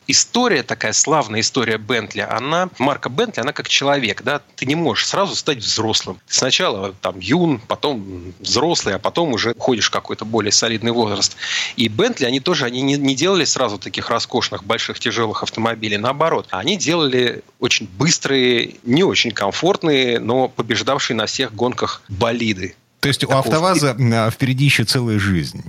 [0.06, 5.06] История, такая славная история Бентли, она, Марка Бентли, она как человек, да, ты не можешь
[5.06, 6.18] сразу стать взрослым.
[6.26, 11.36] сначала там юн, потом взрослый, а потом уже ходишь в какой-то более солидный возраст.
[11.76, 16.48] И Бентли, они тоже, они не, не делали сразу таких роскошных, больших, тяжелых автомобилей, наоборот.
[16.50, 22.74] Они делали очень быстрые, не очень комфортные, но побеждавшие на всех гонках болиды.
[23.00, 25.64] То есть у АвтоВАЗа а, впереди еще целая жизнь.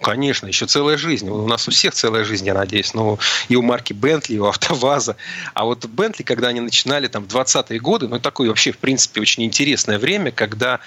[0.00, 1.28] Конечно, еще целая жизнь.
[1.28, 2.94] У нас у всех целая жизнь, я надеюсь.
[2.94, 3.18] Но
[3.48, 5.16] и у марки Бентли, и у АвтоВАЗа.
[5.54, 9.20] А вот Бентли, когда они начинали там в 20-е годы, ну, такое вообще, в принципе,
[9.20, 10.80] очень интересное время, когда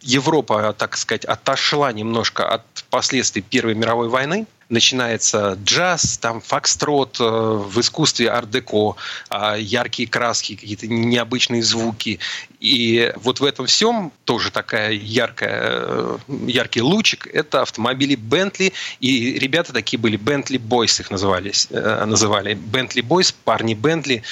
[0.00, 7.24] Европа, так сказать, отошла немножко от последствий Первой мировой войны, начинается джаз, там фокстрот, э,
[7.24, 8.96] в искусстве ар-деко,
[9.28, 12.18] а, яркие краски, какие-то необычные звуки.
[12.60, 18.72] И вот в этом всем тоже такая яркая, э, яркий лучик– это автомобили Bentley.
[19.00, 22.56] И ребята такие были, Bentley Boys их назывались, э, называли.
[22.56, 24.22] Bentley Boys, парни Bentley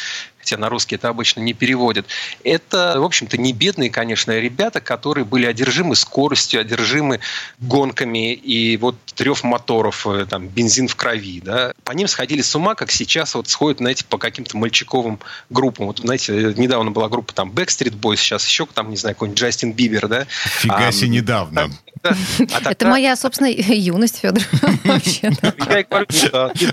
[0.43, 2.07] хотя на русский это обычно не переводят.
[2.43, 7.21] Это, в общем-то, не бедные, конечно, ребята, которые были одержимы скоростью, одержимы
[7.61, 11.73] гонками и вот трев моторов, э, там, бензин в крови, да.
[11.85, 15.87] По ним сходили с ума, как сейчас вот сходят, знаете, по каким-то мальчиковым группам.
[15.87, 19.73] Вот, знаете, недавно была группа там Backstreet Boys, сейчас еще там, не знаю, какой-нибудь Джастин
[19.73, 20.27] Бибер, да.
[20.29, 21.71] Фига себе, недавно.
[22.03, 24.43] А это моя, собственно, юность, Федор.
[24.53, 26.07] Я говорю,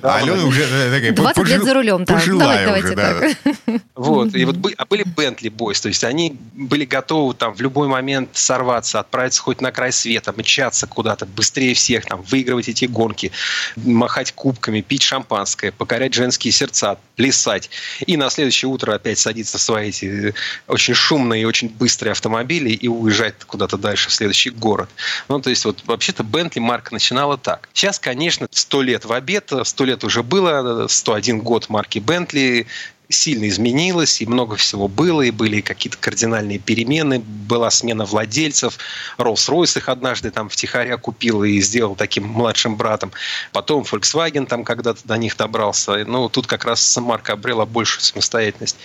[0.02, 2.06] Алена уже э, такая 20 лет за рулем.
[2.06, 3.38] Давайте так.
[3.96, 4.36] Вот.
[4.36, 8.30] И вот а были Бентли Бойс, то есть они были готовы там в любой момент
[8.34, 13.32] сорваться, отправиться хоть на край света, мчаться куда-то быстрее всех, там, выигрывать эти гонки,
[13.76, 17.70] махать кубками, пить шампанское, покорять женские сердца, плясать.
[18.06, 20.34] И на следующее утро опять садиться в свои эти
[20.68, 24.90] очень шумные и очень быстрые автомобили и уезжать куда-то дальше в следующий город.
[25.28, 27.70] Ну, то есть вот вообще-то Бентли марка начинала так.
[27.74, 32.68] Сейчас, конечно, сто лет в обед, сто лет уже было, 101 год марки Бентли,
[33.10, 38.78] сильно изменилось, и много всего было, и были какие-то кардинальные перемены, была смена владельцев,
[39.18, 43.12] Rolls-Royce их однажды там втихаря купил и сделал таким младшим братом.
[43.52, 46.06] Потом Volkswagen там когда-то до них добрался.
[46.06, 48.78] Ну, тут как раз марка обрела большую самостоятельность.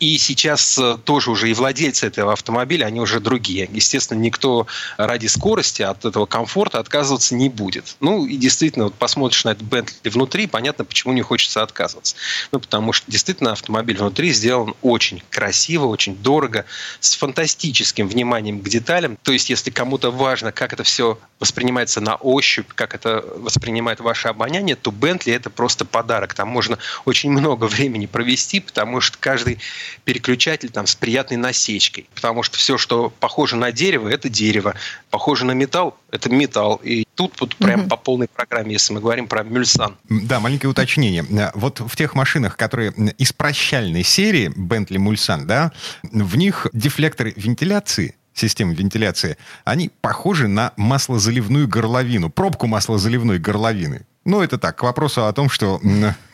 [0.00, 3.68] И сейчас э, тоже уже и владельцы этого автомобиля, они уже другие.
[3.72, 7.96] Естественно, никто ради скорости от этого комфорта отказываться не будет.
[8.00, 12.16] Ну, и действительно, вот посмотришь на этот Bentley внутри, понятно, почему не хочется отказываться.
[12.50, 16.64] Ну, потому что действительно автомобиль внутри сделан очень красиво, очень дорого,
[17.00, 19.16] с фантастическим вниманием к деталям.
[19.22, 24.28] То есть, если кому-то важно, как это все воспринимается на ощупь, как это воспринимает ваше
[24.28, 26.34] обоняние, то Bentley это просто подарок.
[26.34, 29.58] Там можно очень много времени провести, потому что каждый
[30.04, 32.06] переключатель там с приятной насечкой.
[32.14, 34.74] Потому что все, что похоже на дерево, это дерево.
[35.10, 36.80] Похоже на металл, это металл.
[36.84, 37.88] И тут вот прям mm-hmm.
[37.88, 39.96] по полной программе, если мы говорим про Мюльсан.
[40.08, 41.24] Да, маленькое уточнение.
[41.54, 45.72] Вот в тех машинах, которые из прощальной серии Bentley Mulsanne, да,
[46.02, 54.06] в них дефлекторы вентиляции системы вентиляции, они похожи на маслозаливную горловину, пробку маслозаливной горловины.
[54.24, 55.80] Ну, это так, к вопросу о том, что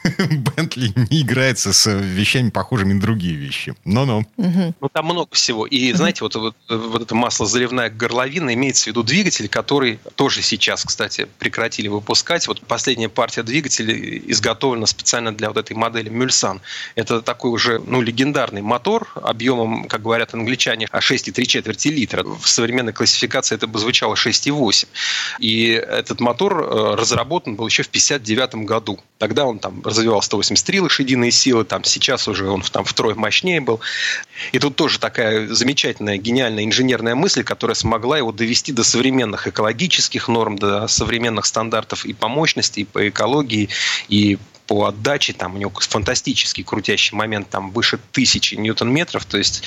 [0.57, 3.75] Бентли не играется с вещами, похожими на другие вещи.
[3.85, 4.25] Но-но.
[4.37, 5.66] Ну, там много всего.
[5.66, 10.42] И, знаете, вот, вот, вот это масло заливная горловина имеется в виду двигатель, который тоже
[10.42, 12.47] сейчас, кстати, прекратили выпускать.
[12.49, 16.61] Вот последняя партия двигателей изготовлена специально для вот этой модели Мюльсан.
[16.95, 22.25] Это такой уже, ну, легендарный мотор объемом, как говорят англичане, 6,3 четверти литра.
[22.25, 24.87] В современной классификации это бы звучало 6,8.
[25.40, 28.99] И этот мотор э, разработан был еще в 1959 году.
[29.18, 33.81] Тогда он там развивал 183 лошадиные силы, там сейчас уже он там втрое мощнее был.
[34.52, 40.29] И тут тоже такая замечательная, гениальная инженерная мысль, которая смогла его довести до современных экологических
[40.29, 43.70] норм, до современных стандартов и по мощности, и по экологии,
[44.09, 49.62] и по отдаче, там у него фантастический крутящий момент, там выше тысячи ньютон-метров, то есть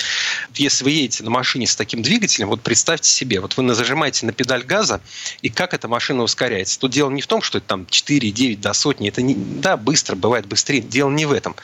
[0.56, 4.32] если вы едете на машине с таким двигателем, вот представьте себе, вот вы зажимаете на
[4.32, 5.02] педаль газа,
[5.42, 6.80] и как эта машина ускоряется.
[6.80, 9.78] Тут дело не в том, что это там 4, 9 до сотни, это не, да,
[9.78, 11.56] быстро, бывает быстрее, дело не в этом.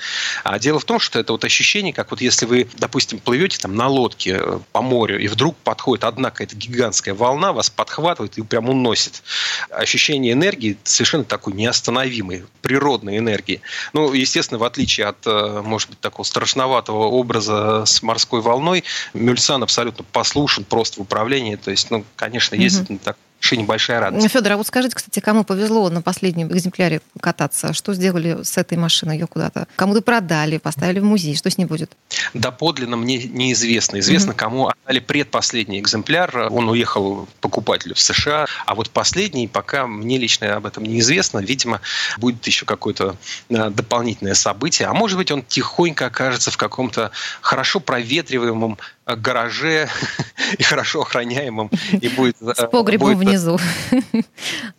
[0.44, 3.76] А дело в том, что это вот ощущение, как вот если вы, допустим, плывете там
[3.76, 8.42] на лодке э, по морю, и вдруг подходит одна какая-то гигантская волна, вас подхватывает и
[8.44, 9.24] прям уносит.
[9.70, 13.62] Ощущение энергии совершенно такой неостановимой, природной энергии.
[13.94, 19.64] Ну, естественно, в отличие от, э, может быть, такого страшноватого образа с морской волной, Мюльсан
[19.64, 21.56] абсолютно послушен просто в управлении.
[21.56, 23.00] То есть, ну, конечно, есть угу.
[23.04, 24.32] так вообще небольшая радость.
[24.32, 27.74] Федор, а вот скажите, кстати, кому повезло на последнем экземпляре кататься?
[27.74, 29.18] Что сделали с этой машиной?
[29.18, 31.36] Ее куда-то кому-то продали, поставили в музей.
[31.36, 31.92] Что с ней будет?
[32.34, 34.00] Доподлинно мне неизвестно.
[34.00, 34.36] Известно, mm-hmm.
[34.36, 36.50] кому отдали предпоследний экземпляр.
[36.52, 38.48] Он уехал покупателю в США.
[38.66, 41.40] А вот последний, пока мне лично об этом неизвестно.
[41.40, 41.82] Видимо,
[42.18, 43.16] будет еще какое-то
[43.50, 44.88] э, дополнительное событие.
[44.88, 47.12] А может быть, он тихонько окажется в каком-то
[47.42, 49.88] хорошо проветриваемом гараже
[50.58, 51.70] и хорошо охраняемым.
[51.92, 53.60] И будет, с погребом будет, внизу.
[53.92, 54.26] Будет,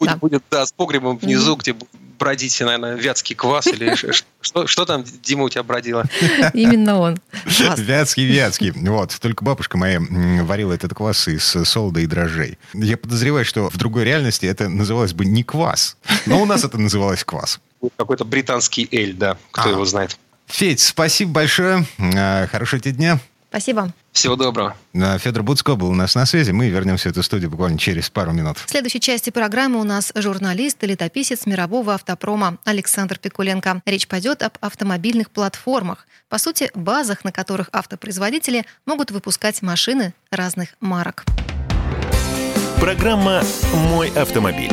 [0.00, 0.16] да.
[0.16, 1.74] будет, да, с погребом внизу, где
[2.18, 3.94] бродить, наверное, вятский квас или
[4.40, 6.04] что, что там, Дима, у тебя бродило?
[6.54, 7.18] Именно он.
[7.76, 8.70] Вятский, вятский.
[8.70, 9.16] Вот.
[9.20, 10.00] Только бабушка моя
[10.42, 12.58] варила этот квас из солода и дрожжей.
[12.74, 15.96] Я подозреваю, что в другой реальности это называлось бы не квас,
[16.26, 17.60] но у нас это называлось квас.
[17.96, 19.72] Какой-то британский эль, да, кто а.
[19.72, 20.18] его знает.
[20.46, 21.84] Федь, спасибо большое.
[22.50, 23.20] Хорошего тебе дня.
[23.56, 23.90] Спасибо.
[24.12, 24.76] Всего доброго.
[24.92, 26.50] Федор Буцко был у нас на связи.
[26.50, 28.58] Мы вернемся в эту студию буквально через пару минут.
[28.58, 33.80] В следующей части программы у нас журналист и летописец мирового автопрома Александр Пикуленко.
[33.86, 36.06] Речь пойдет об автомобильных платформах.
[36.28, 41.24] По сути, базах, на которых автопроизводители могут выпускать машины разных марок.
[42.78, 43.42] Программа
[43.72, 44.72] «Мой автомобиль».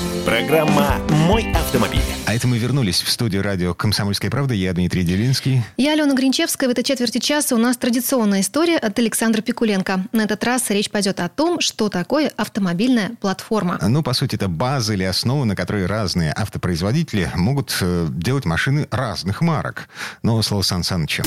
[0.25, 0.97] Программа
[1.27, 2.01] «Мой автомобиль».
[2.27, 4.53] А это мы вернулись в студию радио «Комсомольская правда».
[4.53, 5.63] Я Дмитрий Делинский.
[5.77, 6.69] Я Алена Гринчевская.
[6.69, 10.05] В этой четверти часа у нас традиционная история от Александра Пикуленко.
[10.11, 13.79] На этот раз речь пойдет о том, что такое автомобильная платформа.
[13.81, 18.87] Ну, по сути, это база или основа, на которой разные автопроизводители могут э, делать машины
[18.91, 19.89] разных марок.
[20.21, 21.23] Но слово Сан Санычу.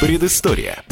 [0.00, 0.84] Предыстория.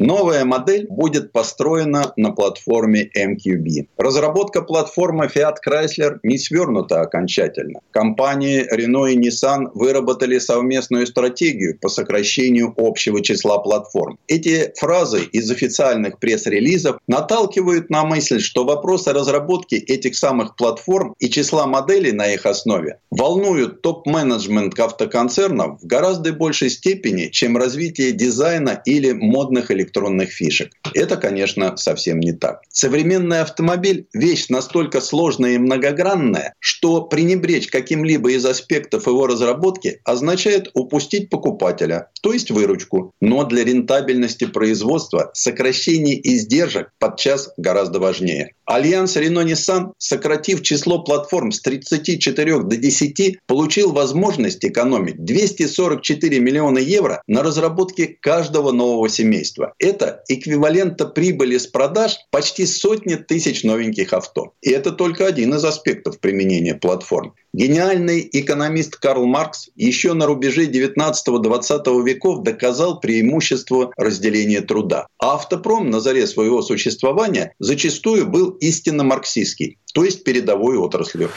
[0.00, 3.88] Новая модель будет построена на платформе MQB.
[3.98, 7.80] Разработка платформы Fiat Chrysler не свернута окончательно.
[7.90, 14.18] Компании Renault и Nissan выработали совместную стратегию по сокращению общего числа платформ.
[14.26, 21.28] Эти фразы из официальных пресс-релизов наталкивают на мысль, что вопросы разработки этих самых платформ и
[21.28, 28.80] числа моделей на их основе волнуют топ-менеджмент автоконцернов в гораздо большей степени, чем развитие дизайна
[28.86, 30.72] или модных электронных электронных фишек.
[30.94, 32.62] Это, конечно, совсем не так.
[32.70, 40.70] Современный автомобиль– вещь настолько сложная и многогранная, что пренебречь каким-либо из аспектов его разработки означает
[40.74, 43.12] упустить покупателя, то есть выручку.
[43.20, 48.52] Но для рентабельности производства сокращение издержек подчас гораздо важнее.
[48.70, 57.20] Альянс Renault-Nissan, сократив число платформ с 34 до 10, получил возможность экономить 244 миллиона евро
[57.26, 59.74] на разработке каждого нового семейства.
[59.80, 64.52] Это эквивалента прибыли с продаж почти сотни тысяч новеньких авто.
[64.60, 67.34] И это только один из аспектов применения платформ.
[67.52, 75.08] Гениальный экономист Карл Маркс еще на рубеже 19-20 веков доказал преимущество разделения труда.
[75.18, 81.30] А автопром на заре своего существования зачастую был истинно марксистский, то есть передовой отраслью.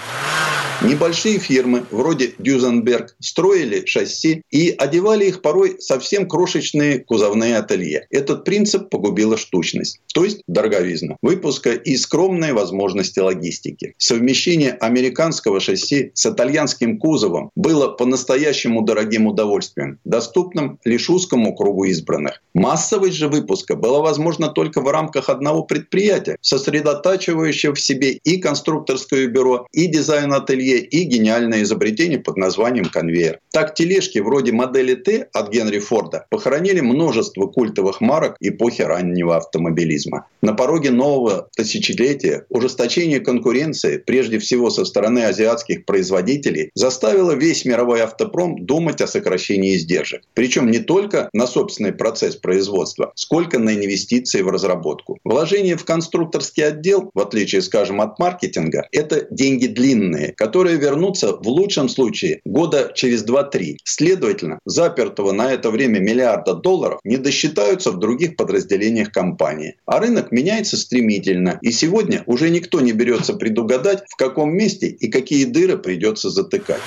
[0.84, 8.06] Небольшие фирмы, вроде Дюзенберг, строили шасси и одевали их порой совсем крошечные кузовные ателье.
[8.10, 13.94] Этот принцип погубила штучность, то есть дороговизна, выпуска и скромные возможности логистики.
[13.98, 22.42] Совмещение американского шасси с итальянским кузовом было по-настоящему дорогим удовольствием, доступным лишь узкому кругу избранных.
[22.54, 29.28] Массовость же выпуска была возможна только в рамках одного предприятия, сосредотачивающего в себе и конструкторское
[29.28, 33.40] бюро, и дизайн-ателье, и гениальное изобретение под названием конвейер.
[33.52, 40.28] Так тележки вроде модели Т от Генри Форда похоронили множество культовых марок эпохи раннего автомобилизма.
[40.42, 48.02] На пороге нового тысячелетия ужесточение конкуренции, прежде всего со стороны азиатских производителей, заставило весь мировой
[48.02, 50.24] автопром думать о сокращении издержек.
[50.34, 55.20] Причем не только на собственный процесс производства, сколько на инвестиции в разработку.
[55.24, 61.48] Вложение в конструкторский отдел, в отличие, скажем, от маркетинга– это деньги длинные, которые вернутся в
[61.48, 63.76] лучшем случае года через 2-3.
[63.84, 69.76] Следовательно, запертого на это время миллиарда долларов не досчитаются в других подразделениях компании.
[69.86, 75.08] А рынок меняется стремительно, и сегодня уже никто не берется предугадать, в каком месте и
[75.12, 76.82] какие дыры придется затыкать.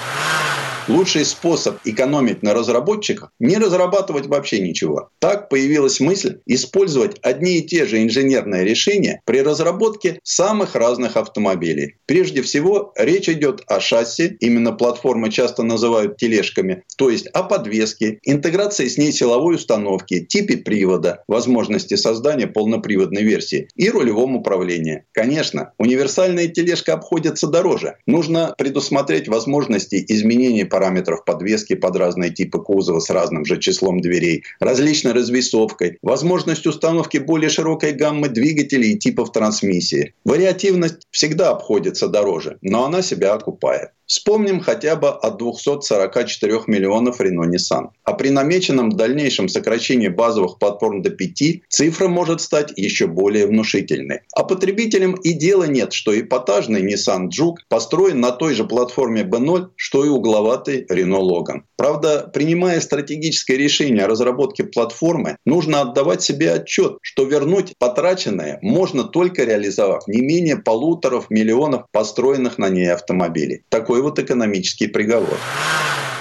[0.89, 5.09] Лучший способ экономить на разработчиках– не разрабатывать вообще ничего.
[5.19, 11.97] Так появилась мысль использовать одни и те же инженерные решения при разработке самых разных автомобилей.
[12.07, 18.21] Прежде всего, речь идет о шасси, именно платформы часто называют тележками, то есть о подвеске,
[18.23, 25.03] интеграции с ней силовой установки, типе привода, возможности создания полноприводной версии и рулевом управлении.
[25.11, 27.97] Конечно, универсальная тележка обходится дороже.
[28.07, 28.86] Нужно предусмотреть
[29.29, 35.99] возможности изменения параметров подвески под разные типы кузова с разным же числом дверей, различной развесовкой,
[36.03, 40.15] возможность установки более широкой гаммы двигателей и типов трансмиссии.
[40.25, 43.91] Вариативность всегда обходится дороже, но она себя окупает.
[44.07, 47.89] Вспомним хотя бы о 244 миллионов Renault Nissan.
[48.05, 54.21] А при намеченном дальнейшем сокращении базовых платформ до 5 цифра может стать еще более внушительной.
[54.35, 59.71] А потребителям и дела нет, что эпатажный Nissan Juke построен на той же платформе B0,
[59.75, 61.63] что и угловатый Renault Logan.
[61.77, 69.05] Правда, принимая стратегическое решение о разработке платформы, нужно отдавать себе отчет, что вернуть потраченное можно
[69.05, 73.63] только реализовав не менее полуторов миллионов построенных на ней автомобилей.
[73.69, 75.39] Такой такой вот экономический приговор.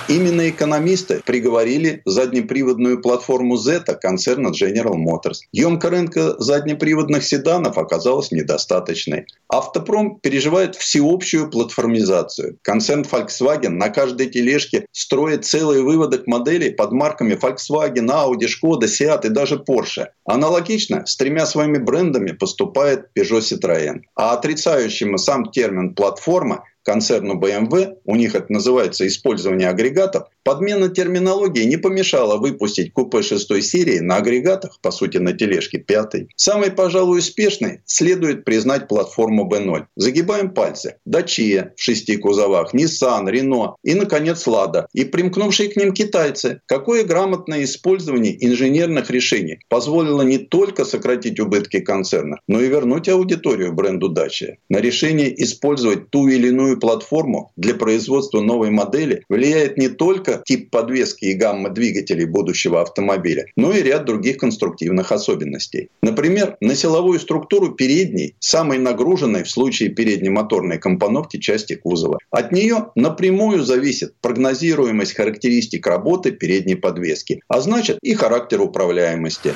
[0.07, 5.39] Именно экономисты приговорили заднеприводную платформу Zeta концерна General Motors.
[5.51, 9.25] Емка рынка заднеприводных седанов оказалась недостаточной.
[9.49, 12.57] Автопром переживает всеобщую платформизацию.
[12.61, 19.25] Концерн Volkswagen на каждой тележке строит целый выводок моделей под марками Volkswagen, Audi, Skoda, Seat
[19.25, 20.09] и даже Porsche.
[20.25, 24.01] Аналогично с тремя своими брендами поступает Peugeot Citroën.
[24.15, 31.63] А отрицающему сам термин «платформа» концерну BMW, у них это называется использование агрегатов, подмена терминологии
[31.63, 36.29] не помешала выпустить купе шестой серии на агрегатах, по сути на тележке пятой.
[36.35, 39.85] Самой, пожалуй, успешной следует признать платформу B0.
[39.95, 40.97] Загибаем пальцы.
[41.07, 44.85] Dacia в шести кузовах, Nissan, Renault и, наконец, Lada.
[44.93, 46.61] И примкнувшие к ним китайцы.
[46.67, 53.73] Какое грамотное использование инженерных решений позволило не только сократить убытки концерна, но и вернуть аудиторию
[53.73, 54.57] бренду Dacia.
[54.69, 60.69] На решение использовать ту или иную платформу для производства новой модели влияет не только тип
[60.69, 65.89] подвески и гамма двигателей будущего автомобиля, но и ряд других конструктивных особенностей.
[66.01, 72.19] Например, на силовую структуру передней, самой нагруженной в случае переднемоторной компоновки части кузова.
[72.31, 79.53] От нее напрямую зависит прогнозируемость характеристик работы передней подвески, а значит и характер управляемости.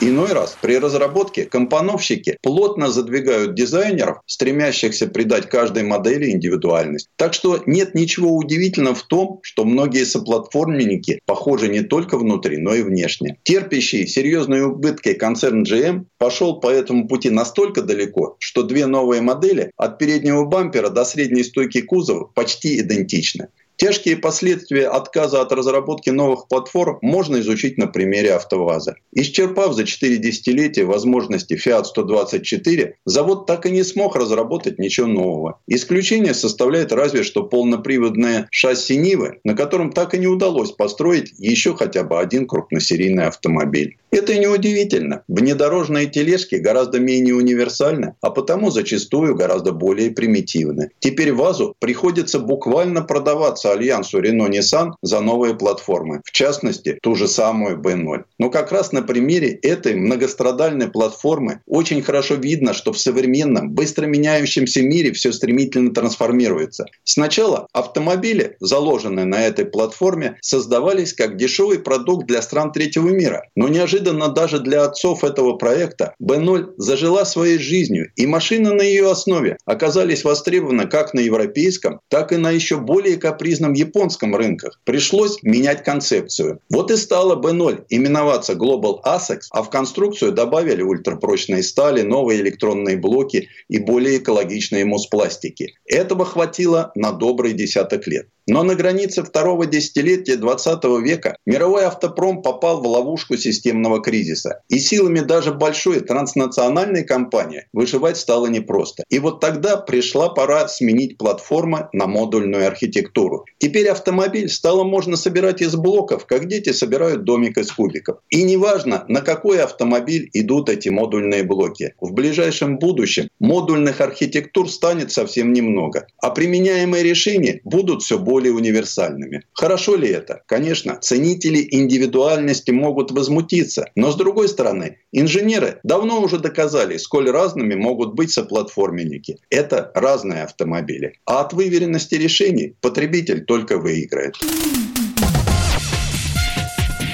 [0.00, 7.08] Иной раз при разработке компоновщики плотно задвигают дизайнеров, стремящихся придать каждой модели индивидуальность.
[7.16, 12.74] Так что нет ничего удивительного в том, что многие соплатформенники похожи не только внутри, но
[12.74, 13.38] и внешне.
[13.42, 19.72] Терпящий серьезные убытки концерн GM пошел по этому пути настолько далеко, что две новые модели
[19.76, 23.48] от переднего бампера до средней стойки кузова почти идентичны.
[23.78, 28.96] Тяжкие последствия отказа от разработки новых платформ можно изучить на примере АвтоВАЗа.
[29.12, 35.60] Исчерпав за 4 десятилетия возможности Fiat 124, завод так и не смог разработать ничего нового.
[35.68, 41.76] Исключение составляет разве что полноприводное шасси Нивы, на котором так и не удалось построить еще
[41.76, 43.96] хотя бы один крупносерийный автомобиль.
[44.10, 45.22] Это и неудивительно.
[45.28, 50.90] Внедорожные тележки гораздо менее универсальны, а потому зачастую гораздо более примитивны.
[50.98, 57.78] Теперь ВАЗу приходится буквально продаваться альянсу Renault-Nissan за новые платформы, в частности, ту же самую
[57.78, 58.24] B0.
[58.38, 64.06] Но как раз на примере этой многострадальной платформы очень хорошо видно, что в современном, быстро
[64.06, 66.86] меняющемся мире все стремительно трансформируется.
[67.04, 73.68] Сначала автомобили, заложенные на этой платформе, создавались как дешевый продукт для стран третьего мира, но
[73.68, 79.56] неожиданно даже для отцов этого проекта B0 зажила своей жизнью, и машины на ее основе
[79.64, 84.80] оказались востребованы как на европейском, так и на еще более капризном японском рынках.
[84.84, 86.60] Пришлось менять концепцию.
[86.70, 92.96] Вот и стала B0 именоваться Global ASICS, а в конструкцию добавили ультрапрочные стали, новые электронные
[92.96, 95.74] блоки и более экологичные муспластики.
[95.84, 98.28] Этого хватило на добрый десяток лет.
[98.48, 104.62] Но на границе второго десятилетия 20 века мировой автопром попал в ловушку системного кризиса.
[104.70, 109.04] И силами даже большой транснациональной компании выживать стало непросто.
[109.10, 113.44] И вот тогда пришла пора сменить платформы на модульную архитектуру.
[113.58, 118.20] Теперь автомобиль стало можно собирать из блоков, как дети собирают домик из кубиков.
[118.30, 121.92] И неважно, на какой автомобиль идут эти модульные блоки.
[122.00, 129.42] В ближайшем будущем модульных архитектур станет совсем немного, а применяемые решения будут все более универсальными.
[129.52, 130.42] Хорошо ли это?
[130.46, 137.74] Конечно, ценители индивидуальности могут возмутиться, но с другой стороны, инженеры давно уже доказали, сколь разными
[137.74, 139.38] могут быть соплатформенники.
[139.50, 141.14] Это разные автомобили.
[141.24, 144.36] А от выверенности решений потребитель только выиграет.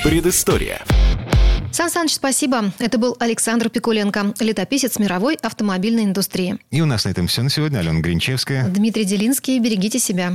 [0.05, 0.83] Предыстория.
[1.75, 2.73] Сан Саныч, спасибо.
[2.79, 6.57] Это был Александр Пикуленко, летописец мировой автомобильной индустрии.
[6.71, 7.79] И у нас на этом все на сегодня.
[7.79, 8.69] Алена Гринчевская.
[8.69, 9.59] Дмитрий Делинский.
[9.59, 10.35] Берегите себя.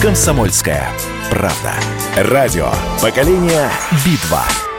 [0.00, 0.88] «Комсомольская
[1.30, 1.74] правда».
[2.16, 2.72] Радио
[3.02, 3.68] «Поколение
[4.06, 4.69] Битва».